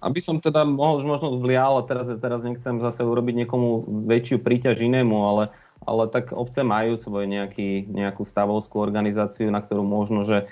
Aby 0.00 0.20
som 0.24 0.40
teda 0.40 0.64
mohol 0.64 1.04
možno 1.04 1.36
zvlial, 1.36 1.80
a 1.80 1.86
teraz, 1.86 2.08
teraz 2.16 2.40
nechcem 2.40 2.80
zase 2.80 3.04
urobiť 3.04 3.44
niekomu 3.44 3.84
väčšiu 4.08 4.40
príťaž 4.40 4.80
inému, 4.80 5.16
ale, 5.28 5.44
ale 5.84 6.08
tak 6.08 6.32
obce 6.32 6.64
majú 6.64 6.96
svoj 6.96 7.28
nejaký, 7.28 7.84
nejakú 7.88 8.24
stavovskú 8.24 8.80
organizáciu, 8.80 9.52
na 9.52 9.60
ktorú 9.60 9.84
možno, 9.84 10.24
že 10.24 10.48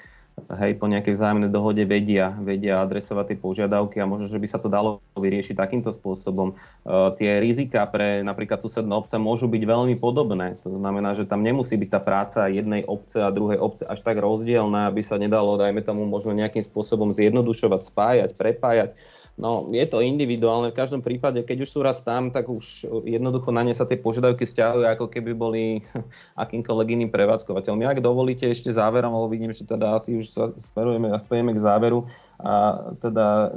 hej, 0.58 0.78
po 0.78 0.86
nejakej 0.86 1.14
vzájomnej 1.14 1.50
dohode 1.50 1.82
vedia, 1.84 2.30
vedia 2.38 2.82
adresovať 2.82 3.34
tie 3.34 3.38
požiadavky 3.38 3.96
a 3.98 4.06
možno, 4.08 4.30
že 4.30 4.38
by 4.38 4.48
sa 4.48 4.58
to 4.62 4.70
dalo 4.70 5.02
vyriešiť 5.18 5.54
takýmto 5.58 5.90
spôsobom. 5.90 6.54
E, 6.54 6.94
tie 7.18 7.42
rizika 7.42 7.82
pre 7.90 8.22
napríklad 8.22 8.62
susedné 8.62 8.92
obce 8.94 9.18
môžu 9.18 9.50
byť 9.50 9.62
veľmi 9.64 9.94
podobné. 9.98 10.56
To 10.62 10.70
znamená, 10.78 11.18
že 11.18 11.26
tam 11.26 11.42
nemusí 11.42 11.74
byť 11.74 11.90
tá 11.90 12.00
práca 12.00 12.46
jednej 12.46 12.86
obce 12.86 13.18
a 13.18 13.34
druhej 13.34 13.58
obce 13.58 13.82
až 13.84 13.98
tak 14.02 14.18
rozdielna, 14.18 14.88
aby 14.90 15.02
sa 15.02 15.18
nedalo, 15.18 15.58
dajme 15.58 15.82
tomu, 15.82 16.06
možno 16.06 16.34
nejakým 16.34 16.62
spôsobom 16.62 17.10
zjednodušovať, 17.10 17.80
spájať, 17.82 18.30
prepájať 18.38 18.94
No, 19.38 19.70
je 19.70 19.86
to 19.86 20.02
individuálne. 20.02 20.74
V 20.74 20.78
každom 20.82 20.98
prípade, 20.98 21.38
keď 21.46 21.62
už 21.62 21.70
sú 21.70 21.80
raz 21.86 22.02
tam, 22.02 22.34
tak 22.34 22.50
už 22.50 22.90
jednoducho 23.06 23.54
na 23.54 23.62
ne 23.62 23.70
sa 23.70 23.86
tie 23.86 23.94
požiadavky 23.94 24.42
stiahujú, 24.42 24.82
ako 24.82 25.06
keby 25.06 25.30
boli 25.30 25.62
akýmkoľvek 26.42 26.88
iným 26.98 27.10
prevádzkovateľom. 27.14 27.86
Ak 27.86 28.02
dovolíte 28.02 28.50
ešte 28.50 28.74
záverom, 28.74 29.14
lebo 29.14 29.30
vidím, 29.30 29.54
že 29.54 29.62
teda 29.62 29.94
asi 29.94 30.18
už 30.18 30.26
sa 30.26 30.50
smerujeme 30.58 31.14
a 31.14 31.22
spojeme 31.22 31.54
k 31.54 31.62
záveru, 31.62 32.10
a 32.42 32.82
teda 32.98 33.54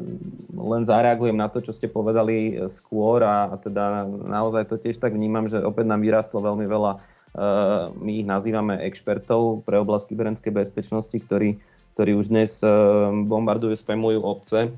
len 0.53 0.85
zareagujem 0.85 1.37
na 1.37 1.49
to, 1.49 1.65
čo 1.65 1.73
ste 1.73 1.89
povedali 1.89 2.61
skôr 2.69 3.25
a, 3.25 3.57
teda 3.57 4.05
naozaj 4.05 4.69
to 4.69 4.77
tiež 4.77 5.01
tak 5.01 5.17
vnímam, 5.17 5.49
že 5.49 5.61
opäť 5.61 5.89
nám 5.89 6.01
vyrastlo 6.01 6.41
veľmi 6.41 6.65
veľa, 6.65 6.91
uh, 6.97 7.93
my 7.93 8.21
ich 8.21 8.27
nazývame 8.29 8.81
expertov 8.81 9.65
pre 9.65 9.77
oblasť 9.81 10.09
kybernetickej 10.13 10.53
bezpečnosti, 10.65 11.13
ktorí, 11.13 11.61
ktorí 11.93 12.11
už 12.17 12.33
dnes 12.33 12.57
uh, 12.65 13.13
bombardujú, 13.13 13.77
spamujú 13.77 14.25
obce 14.25 14.73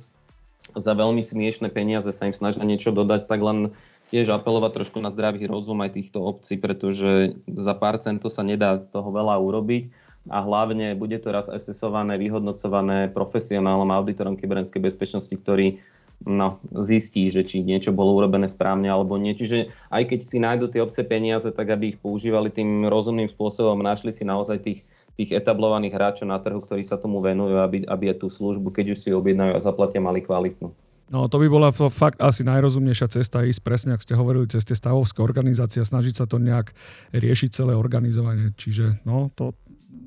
za 0.75 0.93
veľmi 0.93 1.21
smiešné 1.21 1.69
peniaze 1.69 2.09
sa 2.09 2.27
im 2.27 2.35
snažia 2.35 2.65
niečo 2.65 2.89
dodať, 2.93 3.29
tak 3.29 3.39
len 3.41 3.57
tiež 4.13 4.29
apelovať 4.29 4.81
trošku 4.83 5.01
na 5.01 5.09
zdravý 5.09 5.45
rozum 5.49 5.81
aj 5.81 5.97
týchto 5.97 6.21
obcí, 6.21 6.59
pretože 6.59 7.37
za 7.49 7.73
pár 7.73 7.97
centov 7.97 8.29
sa 8.29 8.45
nedá 8.45 8.77
toho 8.77 9.09
veľa 9.09 9.41
urobiť 9.41 9.89
a 10.29 10.39
hlavne 10.39 10.95
bude 10.95 11.19
to 11.19 11.33
raz 11.33 11.51
asesované, 11.51 12.15
vyhodnocované 12.15 13.11
profesionálom 13.11 13.89
auditorom 13.91 14.39
kybernetickej 14.39 14.81
bezpečnosti, 14.85 15.35
ktorý 15.35 15.83
no, 16.23 16.63
zistí, 16.79 17.27
že 17.27 17.43
či 17.43 17.65
niečo 17.65 17.91
bolo 17.91 18.15
urobené 18.15 18.47
správne 18.47 18.87
alebo 18.87 19.19
nie. 19.19 19.35
Čiže 19.35 19.73
aj 19.91 20.03
keď 20.13 20.19
si 20.23 20.37
nájdú 20.39 20.71
tie 20.71 20.79
obce 20.79 21.03
peniaze, 21.03 21.49
tak 21.51 21.67
aby 21.73 21.95
ich 21.95 21.99
používali 21.99 22.47
tým 22.47 22.87
rozumným 22.87 23.27
spôsobom, 23.27 23.83
našli 23.83 24.15
si 24.15 24.23
naozaj 24.23 24.63
tých 24.63 24.79
tých 25.13 25.29
etablovaných 25.33 25.93
hráčov 25.93 26.27
na 26.29 26.41
trhu, 26.41 26.57
ktorí 26.57 26.81
sa 26.81 26.97
tomu 26.97 27.21
venujú, 27.21 27.61
aby, 27.61 27.85
aby 27.85 28.05
tú 28.17 28.33
službu, 28.33 28.73
keď 28.73 28.97
už 28.97 28.97
si 28.97 29.07
ju 29.13 29.15
objednajú 29.21 29.53
a 29.53 29.61
zaplatia, 29.61 30.01
mali 30.01 30.25
kvalitnú. 30.25 30.73
No 31.13 31.29
to 31.29 31.37
by 31.37 31.45
bola 31.45 31.69
fakt 31.69 32.17
asi 32.17 32.41
najrozumnejšia 32.41 33.05
cesta 33.05 33.45
ísť 33.45 33.61
presne, 33.61 33.91
ak 33.93 34.01
ste 34.01 34.17
hovorili, 34.17 34.49
cez 34.49 34.65
tie 34.65 34.73
stavovské 34.73 35.21
organizácie 35.21 35.85
snažiť 35.85 36.13
sa 36.17 36.25
to 36.25 36.41
nejak 36.41 36.73
riešiť 37.13 37.53
celé 37.53 37.77
organizovanie. 37.77 38.55
Čiže 38.57 39.05
no, 39.05 39.29
to, 39.37 39.53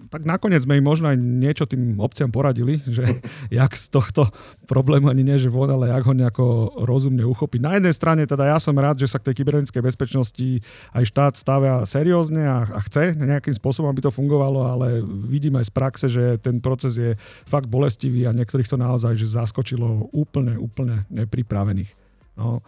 tak 0.06 0.22
nakoniec 0.22 0.62
sme 0.62 0.78
im 0.78 0.86
možno 0.86 1.10
aj 1.10 1.18
niečo 1.18 1.66
tým 1.66 1.98
obciam 1.98 2.30
poradili, 2.30 2.78
že 2.86 3.04
jak 3.52 3.74
z 3.74 3.86
tohto 3.90 4.30
problému 4.70 5.10
ani 5.10 5.26
nie, 5.26 5.36
že 5.36 5.52
von, 5.52 5.70
ale 5.70 5.90
jak 5.90 6.04
ho 6.06 6.14
nejako 6.14 6.44
rozumne 6.86 7.26
uchopiť. 7.26 7.60
Na 7.62 7.72
jednej 7.76 7.94
strane 7.94 8.22
teda 8.24 8.46
ja 8.46 8.58
som 8.62 8.74
rád, 8.78 9.02
že 9.02 9.10
sa 9.10 9.18
k 9.18 9.30
tej 9.30 9.42
kybernetickej 9.42 9.82
bezpečnosti 9.82 10.48
aj 10.94 11.04
štát 11.04 11.32
stavia 11.36 11.82
seriózne 11.84 12.42
a, 12.46 12.64
a 12.70 12.80
chce 12.86 13.18
nejakým 13.18 13.54
spôsobom, 13.54 13.90
aby 13.90 14.06
to 14.06 14.14
fungovalo, 14.14 14.62
ale 14.64 15.02
vidím 15.04 15.58
aj 15.58 15.68
z 15.68 15.72
praxe, 15.74 16.06
že 16.08 16.38
ten 16.38 16.62
proces 16.62 16.96
je 16.96 17.12
fakt 17.44 17.66
bolestivý 17.66 18.24
a 18.26 18.36
niektorých 18.36 18.70
to 18.70 18.78
naozaj 18.78 19.18
že 19.18 19.28
zaskočilo 19.28 20.10
úplne, 20.14 20.56
úplne 20.58 21.04
nepripravených. 21.10 21.90
No, 22.36 22.60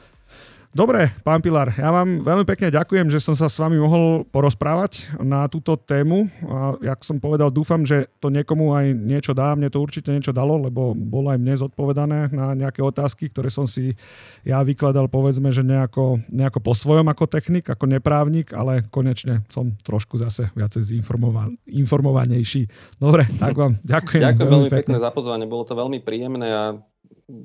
Dobre, 0.68 1.08
pán 1.24 1.40
Pilar, 1.40 1.72
ja 1.72 1.88
vám 1.88 2.20
veľmi 2.20 2.44
pekne 2.44 2.68
ďakujem, 2.68 3.08
že 3.08 3.24
som 3.24 3.32
sa 3.32 3.48
s 3.48 3.56
vami 3.56 3.80
mohol 3.80 4.28
porozprávať 4.28 5.16
na 5.24 5.48
túto 5.48 5.80
tému. 5.80 6.28
A 6.44 6.76
jak 6.84 7.00
som 7.00 7.16
povedal, 7.16 7.48
dúfam, 7.48 7.88
že 7.88 8.12
to 8.20 8.28
niekomu 8.28 8.76
aj 8.76 8.92
niečo 8.92 9.32
dá. 9.32 9.56
Mne 9.56 9.72
to 9.72 9.80
určite 9.80 10.12
niečo 10.12 10.36
dalo, 10.36 10.60
lebo 10.60 10.92
bolo 10.92 11.32
aj 11.32 11.40
mne 11.40 11.56
zodpovedané 11.56 12.28
na 12.36 12.52
nejaké 12.52 12.84
otázky, 12.84 13.32
ktoré 13.32 13.48
som 13.48 13.64
si 13.64 13.96
ja 14.44 14.60
vykladal, 14.60 15.08
povedzme, 15.08 15.48
že 15.48 15.64
nejako, 15.64 16.20
nejako 16.28 16.60
po 16.60 16.76
svojom 16.76 17.08
ako 17.08 17.24
technik, 17.24 17.64
ako 17.72 17.88
neprávnik, 17.88 18.52
ale 18.52 18.84
konečne 18.92 19.48
som 19.48 19.72
trošku 19.80 20.20
zase 20.20 20.52
viacej 20.52 21.00
informovanejší. 21.64 22.68
Dobre, 23.00 23.24
tak 23.40 23.56
vám 23.56 23.80
ďakujem. 23.88 24.20
Ďakujem 24.20 24.48
veľmi 24.52 24.70
pekne 24.84 25.00
za 25.00 25.10
pozvanie, 25.16 25.48
bolo 25.48 25.64
to 25.64 25.72
veľmi 25.72 26.04
príjemné 26.04 26.48
a 26.52 26.62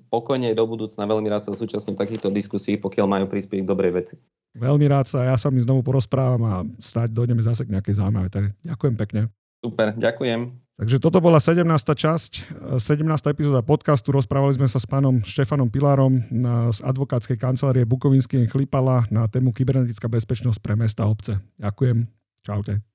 pokojne 0.08 0.56
do 0.56 0.64
budúcna 0.64 1.04
veľmi 1.04 1.28
rád 1.28 1.48
sa 1.48 1.54
zúčastním 1.56 2.00
takýchto 2.00 2.32
diskusí, 2.32 2.80
pokiaľ 2.80 3.06
majú 3.10 3.26
prispieť 3.28 3.64
k 3.64 3.70
dobrej 3.70 3.92
veci. 3.94 4.16
Veľmi 4.54 4.86
rád 4.86 5.10
sa, 5.10 5.26
ja 5.26 5.36
sa 5.36 5.50
mi 5.50 5.60
znovu 5.66 5.82
porozprávam 5.82 6.42
a 6.46 6.54
snáď 6.78 7.10
dojdeme 7.12 7.42
zase 7.42 7.66
k 7.66 7.74
nejakej 7.74 7.98
zaujímavej 7.98 8.32
téme. 8.32 8.50
Ďakujem 8.62 8.96
pekne. 9.00 9.22
Super, 9.64 9.98
ďakujem. 9.98 10.40
Takže 10.74 10.98
toto 10.98 11.22
bola 11.22 11.38
17. 11.38 11.64
časť, 11.70 12.32
17. 12.82 13.06
epizóda 13.30 13.62
podcastu. 13.62 14.10
Rozprávali 14.10 14.58
sme 14.58 14.66
sa 14.66 14.82
s 14.82 14.90
pánom 14.90 15.22
Štefanom 15.22 15.70
Pilárom 15.70 16.18
z 16.74 16.80
advokátskej 16.82 17.38
kancelárie 17.38 17.86
Bukovinský 17.86 18.46
Chlipala 18.50 19.06
na 19.14 19.30
tému 19.30 19.54
kybernetická 19.54 20.10
bezpečnosť 20.10 20.60
pre 20.60 20.74
mesta 20.74 21.06
a 21.06 21.14
obce. 21.14 21.38
Ďakujem. 21.62 22.10
Čaute. 22.42 22.93